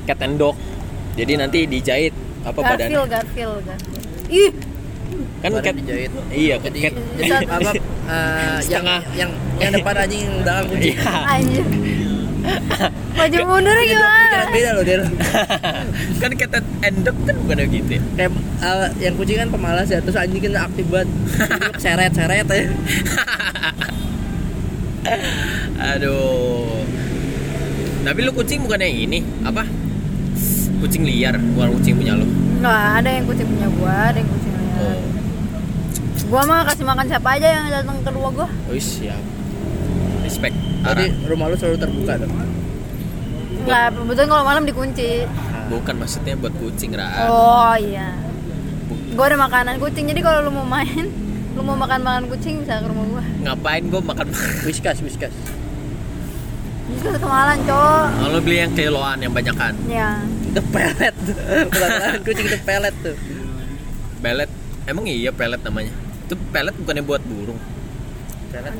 [0.07, 0.55] Cat and dog.
[1.19, 2.15] Jadi nanti dijahit.
[2.47, 4.31] Apa badan Garfield, Garfield, Garfield.
[4.31, 4.51] Ih,
[5.43, 6.11] kan cat dijahit.
[6.31, 7.69] iya jadi cat jadi apa
[8.15, 10.95] eh, yang yang yang depan anjing yang belakang kucing.
[10.95, 11.13] Iya.
[11.27, 11.65] Anjir.
[13.11, 14.37] Maju mundurnya gimana?
[14.49, 14.97] Pikiran beda loh dia
[16.21, 18.01] kan cat and dog kan bukan gitu ya?
[18.17, 18.31] Kayak
[18.65, 21.09] eh, yang kucing kan pemalas ya terus anjing kan aktif banget.
[21.83, 22.65] Seret seret ya.
[25.93, 26.81] Aduh.
[28.01, 29.65] Tapi lu kucing bukannya ini apa?
[30.81, 32.25] Kucing liar bukan kucing punya lu.
[32.61, 34.81] Nggak ada yang kucing punya gua, ada yang kucing liar.
[34.81, 35.01] oh.
[36.31, 38.47] Gua mah kasih makan siapa aja yang datang ke rumah gua.
[38.49, 39.21] oh siap.
[40.25, 42.33] Respect jadi rumah lu selalu terbuka dong
[43.61, 45.09] Enggak, kebetulan kalau malam dikunci.
[45.69, 47.29] bukan maksudnya buat kucing ra.
[47.29, 48.09] Oh iya.
[49.13, 51.05] Gua ada makanan kucing, jadi kalau lu mau main,
[51.55, 53.23] lu mau makan makan kucing bisa ke rumah gua.
[53.43, 54.33] ngapain gua makan
[54.65, 55.29] whiskas whiskas.
[56.89, 58.05] Bisa ke kemalan, cowok.
[58.17, 60.17] kalau beli yang kiloan yang banyak kan Ya.
[60.43, 61.15] itu pelet.
[61.69, 61.89] Bukan
[62.25, 63.15] kucing itu pelet tuh.
[64.19, 64.49] Pelet.
[64.83, 65.93] Emang iya pelet namanya?
[66.25, 67.61] Itu pelet bukannya buat burung?
[68.51, 68.75] Dong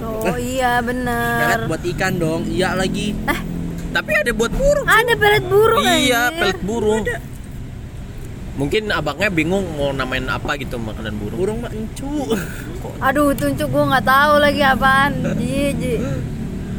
[0.00, 1.58] Oh iya pelet bener.
[1.68, 2.40] buat ikan dong.
[2.48, 3.12] Iya lagi.
[3.90, 4.86] Tapi ada buat burung.
[4.86, 6.38] Ada pelet burung iya anjir.
[6.38, 7.04] pelet burung.
[8.58, 11.38] Mungkin abangnya bingung mau namain apa gitu makanan burung.
[11.38, 12.08] Burung mah encu.
[13.00, 15.12] Aduh, tunjuk gua nggak tahu lagi apaan.
[15.40, 15.96] Jiji.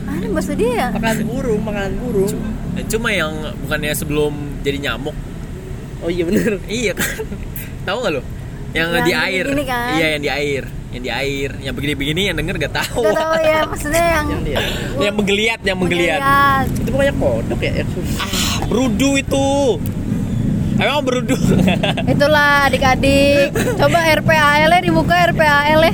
[0.05, 0.73] Ada maksud dia?
[0.75, 0.87] Ya?
[0.91, 2.33] makanan burung makanan burung.
[2.77, 3.33] Eh, cuma yang
[3.65, 5.15] bukannya sebelum jadi nyamuk?
[6.01, 6.61] Oh iya bener.
[6.69, 7.25] Iya kan?
[7.87, 8.21] Tahu nggak lo
[8.71, 9.45] yang, Yang di air.
[9.67, 9.89] kan?
[9.99, 13.35] iya yang di air yang di air yang begini-begini yang denger gak tahu Gak tahu
[13.41, 14.57] ya, maksudnya yang yang dia
[14.99, 16.65] yang menggeliat yang menggeliat Menggeliat.
[16.73, 17.71] itu pokoknya kodok ya
[18.19, 18.31] ah
[18.67, 19.47] berudu itu
[20.75, 21.37] emang berudu
[22.11, 23.53] Itulah adik-adik.
[23.77, 25.91] Coba RPAL nya dibuka RPAL nya.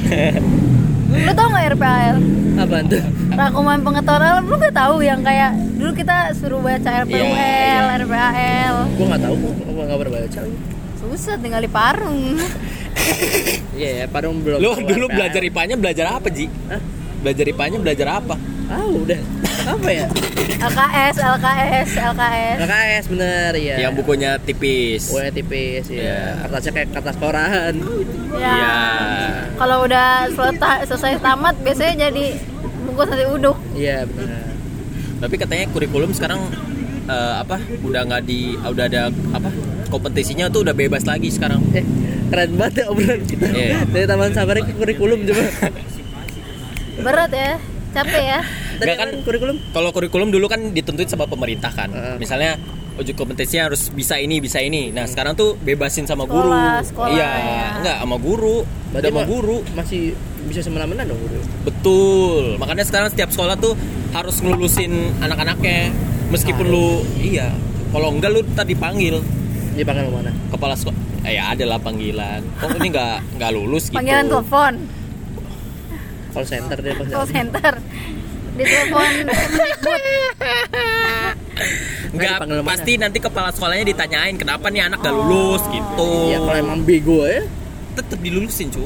[1.08, 2.16] Lu tau gak RPAL?
[2.58, 7.22] apa tuh Rangkuman pengetahuan alam lu gak tahu yang kayak dulu kita suruh baca RPUL,
[7.22, 7.38] Iya,
[7.86, 8.02] iya.
[8.02, 8.76] RPAL.
[8.98, 10.40] gua nggak tahu gua gua nggak pernah baca
[10.98, 12.34] Susah tinggal di Parung.
[13.78, 16.82] iya ya padahal belum lu keluar dulu belajar ipanya belajar apa ji Hah?
[17.18, 18.36] belajar ipanya belajar apa
[18.68, 19.20] ah udah
[19.68, 20.08] apa ya
[20.58, 22.58] LKS, LKS, LKS.
[22.58, 26.20] KKS bener ya yang bukunya tipis Bukunya tipis ya Iya.
[26.42, 27.74] kertasnya kayak kertas koran
[28.34, 28.48] Ya.
[28.48, 28.76] Iya.
[29.56, 32.26] Kalau udah selesai, selesai tamat biasanya jadi
[32.84, 33.58] bungkus nasi uduk.
[33.74, 34.46] iya bener
[35.18, 36.40] tapi katanya kurikulum sekarang
[37.06, 39.02] eh, apa udah nggak di udah ada
[39.32, 39.50] apa
[39.88, 41.82] kompetisinya tuh udah bebas lagi sekarang eh
[42.28, 43.78] keren banget ya obrolan kita Iya.
[43.86, 45.44] dari taman safari ke kurikulum coba.
[46.98, 47.52] Berat ya,
[47.94, 48.40] capek ya.
[48.78, 49.08] Nggak kan?
[49.08, 49.56] kan kurikulum?
[49.72, 51.90] kalau kurikulum dulu kan ditentuin sama pemerintah kan.
[51.90, 52.18] Heeh.
[52.18, 52.58] misalnya
[52.98, 54.90] uji kompetisinya harus bisa ini bisa ini.
[54.90, 56.50] Nah sekarang tuh bebasin sama guru.
[56.50, 57.66] Sekolah, sekolah, iya ya.
[57.78, 58.58] enggak sama guru.
[58.90, 59.58] Udah sama guru.
[59.72, 60.02] masih
[60.48, 61.38] bisa semena-mena dong guru?
[61.64, 62.58] Betul.
[62.58, 63.78] Makanya sekarang setiap sekolah tuh
[64.12, 65.94] harus ngelulusin anak-anaknya.
[66.28, 66.74] Meskipun Ah.
[66.74, 67.48] lu iya.
[67.88, 69.22] kalau enggak lu tadi panggil
[69.78, 70.32] dia panggil mana?
[70.50, 72.42] Kepala sekolah eh, ya ada lah panggilan.
[72.58, 73.96] Kok ini nggak nggak lulus gitu?
[73.96, 74.74] Panggilan telepon,
[76.34, 77.74] call center dia call pasti center.
[78.58, 80.04] Di telepon Kemendikbud.
[82.08, 82.66] nggak dipanggil mana?
[82.66, 85.62] pasti nanti kepala sekolahnya ditanyain kenapa nih anak gak lulus?
[85.68, 86.12] Gitu.
[86.34, 87.46] Ya kalau emang bego ya.
[87.94, 88.86] Tetap dilulusin cu.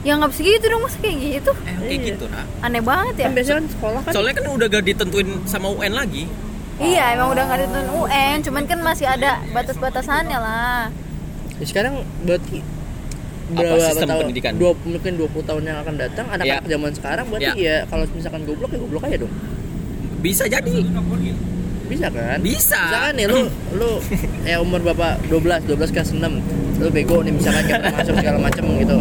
[0.00, 1.52] Ya nggak bisa gitu dong masa kayak gitu?
[1.60, 2.06] Eh kayak Iya.
[2.10, 3.26] gitu nah aneh banget ya.
[3.28, 4.12] Kan biasanya kan sekolah kan.
[4.16, 6.24] Soalnya kan udah gak ditentuin sama UN lagi
[6.80, 10.88] iya emang udah nggak ditentuin UN cuman kan masih ada batas-batasannya lah
[11.54, 12.64] Ya, sekarang berarti
[13.50, 14.52] Apa sistem tahun, pendidikan?
[14.56, 16.70] dua, mungkin 20 tahun yang akan datang anak-anak Ya.
[16.70, 17.76] zaman sekarang berarti Ya.
[17.76, 19.32] ya kalau misalkan goblok ya goblok aja dong
[20.20, 20.72] bisa jadi
[21.84, 22.80] bisa kan Bisa.
[22.80, 23.40] misalkan nih lu
[23.74, 23.90] lu
[24.48, 26.22] ya umur bapak 12 12 kelas 6
[26.80, 28.98] lu bego nih misalkan kayak masuk segala macam gitu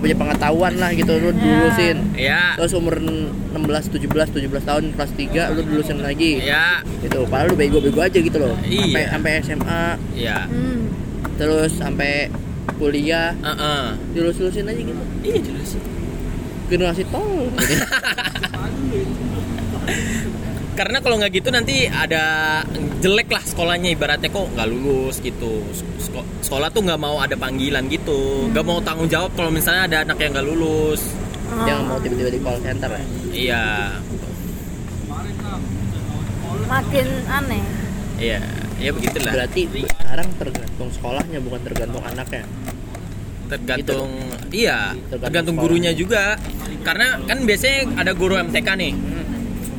[0.00, 1.12] nggak punya pengetahuan lah gitu.
[1.20, 2.16] Lu lulusin.
[2.16, 6.40] Ya terus umur 16 17 17 tahun kelas 3 lu lulusin lagi.
[6.40, 7.28] Ya gitu.
[7.28, 8.56] Padahal lu bego-bego aja gitu loh.
[8.56, 9.12] Sampai Iya.
[9.12, 9.82] sampai SMA
[10.16, 10.80] ya hmm.
[11.36, 12.32] terus sampai
[12.80, 13.36] kuliah.
[13.44, 14.00] Heeh.
[14.16, 15.04] dilulus-lulusin aja gitu.
[15.20, 15.76] Iya jelas
[16.70, 17.50] generasi tol
[20.80, 22.24] karena kalau nggak gitu nanti ada
[23.04, 25.60] jelek lah sekolahnya ibaratnya kok nggak lulus gitu.
[26.00, 28.48] Seko- sekolah tuh nggak mau ada panggilan gitu.
[28.48, 31.04] Nggak mau tanggung jawab kalau misalnya ada anak yang nggak lulus.
[31.50, 31.66] Oh.
[31.68, 33.04] jangan mau tiba-tiba di call center ya?
[33.28, 33.64] Iya.
[36.64, 37.62] Makin aneh.
[38.16, 38.40] Iya
[38.80, 39.32] iya begitulah.
[39.36, 42.44] Berarti sekarang tergantung sekolahnya bukan tergantung anaknya?
[43.52, 44.10] Tergantung
[44.48, 46.40] iya Tergantung tergantung gurunya juga.
[46.80, 49.19] Karena kan biasanya ada guru MTK nih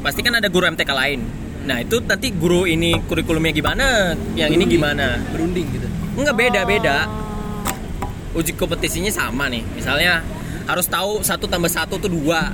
[0.01, 1.21] pasti kan ada guru MTK lain.
[1.61, 4.17] Nah itu nanti guru ini kurikulumnya gimana?
[4.33, 5.21] Yang ini gimana?
[5.29, 5.87] Berunding gitu.
[6.17, 6.97] Enggak beda beda.
[7.05, 8.39] Oh.
[8.41, 9.61] uji kompetisinya sama nih.
[9.77, 10.25] Misalnya
[10.65, 12.49] harus tahu satu tambah satu tuh dua.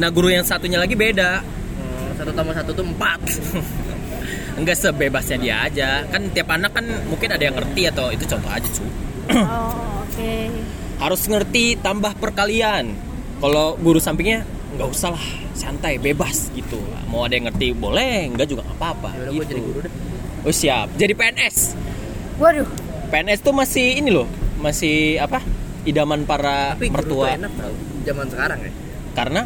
[0.00, 1.44] Nah guru yang satunya lagi beda.
[1.78, 3.20] Oh, satu tambah satu tuh empat.
[4.58, 5.88] Enggak sebebasnya dia aja.
[6.10, 8.82] Kan tiap anak kan mungkin ada yang ngerti atau itu contoh aja cu.
[8.82, 10.34] Oh oke.
[10.98, 12.90] Harus ngerti tambah perkalian.
[13.38, 14.42] Kalau guru sampingnya
[14.74, 16.78] nggak usah lah santai bebas gitu.
[17.06, 19.34] Mau ada yang ngerti boleh enggak juga nggak apa-apa udah gitu.
[19.34, 19.92] gue jadi guru deh.
[20.46, 20.86] Oh siap.
[20.94, 21.56] Jadi PNS
[22.38, 22.68] waduh.
[23.10, 25.42] PNS tuh masih ini loh masih apa?
[25.82, 27.26] Idaman para tapi guru tuh mertua.
[27.34, 28.72] enak tau zaman sekarang ya?
[29.12, 29.42] Karena?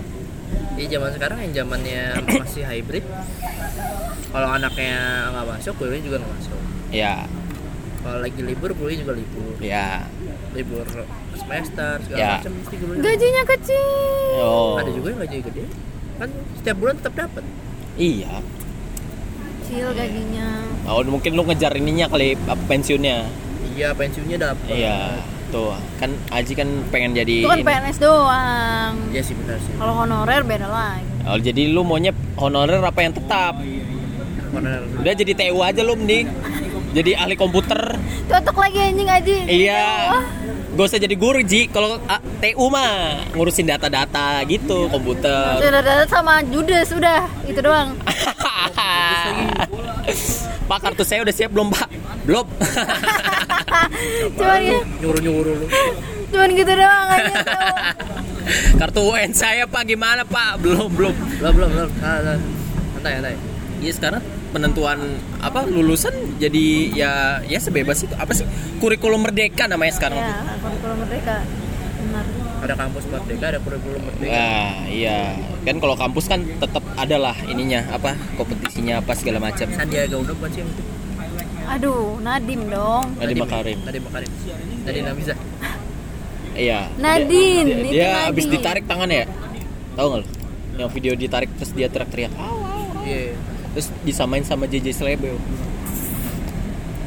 [0.72, 2.02] Iya zaman sekarang yang zamannya
[2.44, 3.04] masih hybrid.
[4.28, 4.98] Kalau anaknya
[5.30, 6.60] nggak masuk kuliahnya juga nggak masuk.
[6.92, 7.14] Ya.
[8.02, 9.54] Kalau lagi libur kuliah juga libur.
[9.62, 10.04] Ya.
[10.52, 10.84] Libur
[11.32, 12.32] semester segala Ya.
[12.36, 13.86] macam mesti gajinya kecil.
[14.36, 14.74] Oh.
[14.76, 15.64] Ada juga yang gaji gede
[16.22, 17.42] kan setiap bulan tetap dapat
[17.98, 18.38] iya
[19.58, 20.48] kecil gajinya
[20.86, 22.38] oh mungkin lu ngejar ininya kali
[22.70, 23.26] pensiunnya
[23.74, 25.18] iya pensiunnya dapat iya
[25.50, 27.66] tuh kan Aji kan pengen jadi itu kan ini.
[27.66, 32.82] PNS doang iya sih benar sih kalau honorer beda lagi Oh, jadi lu maunya honorer
[32.82, 33.54] apa yang tetap?
[34.50, 34.82] Honorer.
[34.98, 36.26] Udah jadi TU aja lu mending.
[36.92, 37.78] Jadi ahli komputer.
[38.26, 39.86] cocok lagi anjing aji Iya.
[40.10, 40.24] Wah,
[40.72, 41.68] Gak usah jadi guru Ji.
[41.68, 45.60] Kalau ah, TU mah ngurusin data-data gitu komputer.
[45.60, 47.92] sudah data sama Judes sudah itu doang
[50.62, 51.88] Pak kartu saya udah siap belum Pak?
[52.24, 52.46] Belum.
[54.38, 55.66] cuman ya nyuruh nyuruh lu
[56.32, 57.34] cuman gitu doang aja
[58.80, 60.58] kartu UN saya Pak gimana Pak?
[60.58, 61.14] Belum belum.
[61.38, 62.38] belum belum belum Ah, ah.
[62.96, 63.34] santai santai
[63.82, 64.22] Iya sekarang
[64.52, 64.98] penentuan
[65.40, 68.44] apa lulusan jadi ya ya sebebas itu apa sih
[68.78, 71.36] kurikulum merdeka namanya sekarang ya kurikulum merdeka
[72.02, 72.24] benar
[72.62, 75.34] ada kampus merdeka ada kurikulum merdeka Wah, iya.
[75.62, 79.66] Kan kalau kampus kan tetap ada lah ininya apa kompetisinya apa segala macam.
[79.70, 80.82] Sandiaga Uno bukan sih yang itu
[81.62, 83.78] aduh Nadim dong Nadiem Makarim.
[83.86, 84.30] Nadiem Makarim
[84.84, 85.34] Nadiem Namiza
[86.52, 86.92] Iya.
[87.00, 88.26] Nadine, Dia, itu dia Nadine.
[88.28, 89.26] habis ditarik tangannya ya?
[89.96, 90.24] Tahu nggak?
[90.76, 92.32] Yang video ditarik terus dia teriak-teriak.
[93.02, 93.32] iya
[93.72, 95.36] Terus disamain sama JJ Slebeo.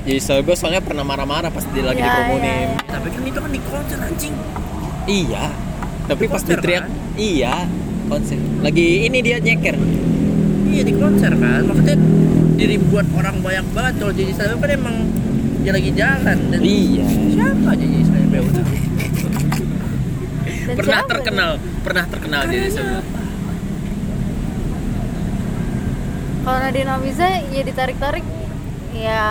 [0.03, 2.45] JJ Slebeo soalnya pernah marah-marah pas dia lagi Ya, dipromonin.
[2.45, 2.79] ya, ya.
[2.87, 4.33] tapi kan itu kan di konser anjing
[5.05, 5.43] Iya.
[6.05, 6.91] Tapi Di pas konser, diteriak, kan?
[7.15, 7.53] iya
[8.05, 8.37] konser.
[8.59, 9.77] Lagi ini dia nyeker.
[10.67, 11.97] iya di konser kan maksudnya
[12.55, 14.95] di ribuan orang banyak banget kalau jadi Slebeo kan emang
[15.61, 17.05] dia lagi jalan dan Iya.
[17.31, 18.61] siapa itu
[20.65, 21.51] Dan Pernah terkenal,
[21.81, 23.01] pernah terkenal JJ Slebeo.
[26.45, 28.21] Kalau Nadine Amiza ya ditarik-tarik
[28.93, 29.23] ya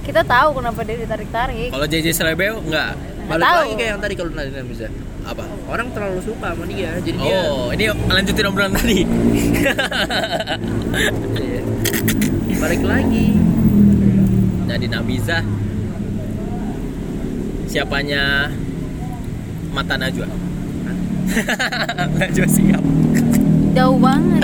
[0.00, 3.58] kita tahu kenapa dia ditarik-tarik Kalau JJ Slebeo enggak Nggak balik tahu.
[3.60, 4.88] lagi kayak yang tadi kalau Nadiem Namiza
[5.20, 5.44] apa?
[5.68, 9.04] orang terlalu suka sama dia jadi dia Oh, ini lanjutin obrolan tadi.
[11.36, 11.62] Iya.
[12.56, 13.28] balik lagi
[14.64, 15.38] Jadi Nabiza
[17.66, 18.48] siapanya
[19.70, 20.26] Mata Najwa.
[22.18, 22.82] Najwa siap.
[23.70, 24.42] Jauh banget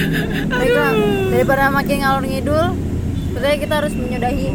[0.52, 0.84] mereka
[1.28, 2.66] daripada makin ngalor ngidul
[3.32, 4.48] Sebenarnya kita harus menyudahi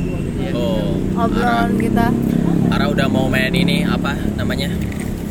[0.53, 2.07] Oh, obrolan kita
[2.69, 4.69] Ara udah mau main ini apa namanya?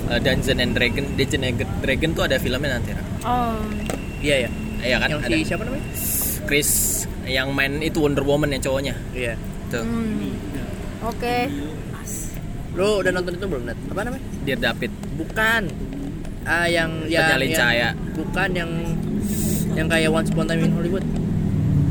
[0.06, 1.04] Eh, Dungeon and Dragon.
[1.14, 2.90] Dungeon and Dragon tuh ada filmnya nanti.
[2.90, 3.02] Ra.
[3.22, 3.58] oh
[4.18, 5.08] iya ya Iya kan?
[5.08, 5.30] yang ada.
[5.30, 5.84] si siapa namanya
[6.44, 6.70] Chris
[7.24, 8.94] yang main itu Wonder Woman yang cowoknya.
[9.12, 9.34] iya
[9.68, 9.82] Tuh.
[9.82, 10.30] hmm.
[11.04, 11.36] oke
[12.74, 13.78] Lu udah nonton itu belum Nat?
[13.88, 14.24] Apa namanya?
[14.42, 15.62] Dear David Bukan.
[16.46, 17.88] Ah yang yang Penyalin yang- cahaya.
[18.14, 18.70] Bukan yang
[19.74, 21.04] yang kayak Once Upon a Time in Hollywood.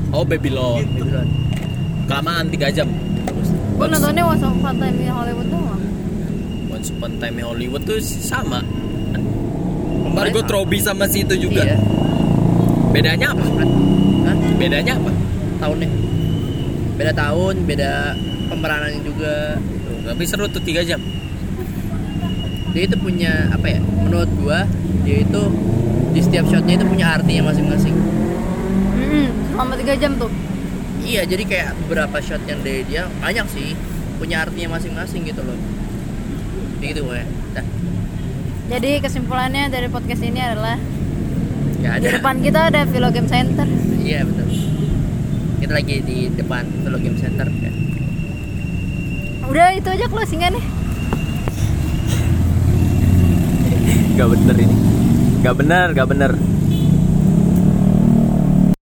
[0.10, 1.28] Oh Babylon Babylon.
[2.06, 2.88] Kelamaan 3 jam.
[3.76, 5.82] Gue nontonnya Once Upon a Time in Hollywood doang
[6.70, 8.64] Once Upon a Time in Hollywood tuh sama
[10.08, 10.54] Margot sama.
[10.56, 11.78] Robbie sama si itu juga Iya.
[12.90, 13.44] Bedanya apa?
[14.24, 14.36] Hah?
[14.56, 15.12] Bedanya apa?
[15.60, 15.90] Tahunnya.
[16.96, 18.16] Beda tahun, beda
[18.48, 19.60] pemeranannya juga.
[19.60, 21.04] Tuh, Tapi seru tuh 3 jam
[22.76, 23.80] Dia itu punya apa ya?
[23.80, 24.68] Menurut gua
[25.02, 25.42] dia itu
[26.12, 27.96] di setiap shotnya itu punya artinya masing-masing.
[28.92, 30.32] Hmm, selama 3 jam tuh
[31.00, 33.78] Iya, jadi kayak beberapa shot yang dari dia banyak sih
[34.18, 35.54] punya artinya masing-masing gitu loh.
[36.82, 37.22] Begitu gue.
[37.54, 37.66] Nah,
[38.66, 40.82] Jadi kesimpulannya dari podcast ini adalah
[41.78, 42.10] Di ada.
[42.18, 43.70] depan kita ada Vilo Game Center
[44.02, 44.50] Iya betul.
[45.62, 47.72] Kita lagi di depan Velo Game Center ya.
[49.46, 50.64] Udah itu aja closingannya
[54.16, 54.76] Gak bener ini.
[55.44, 56.55] Gak bener, gak bener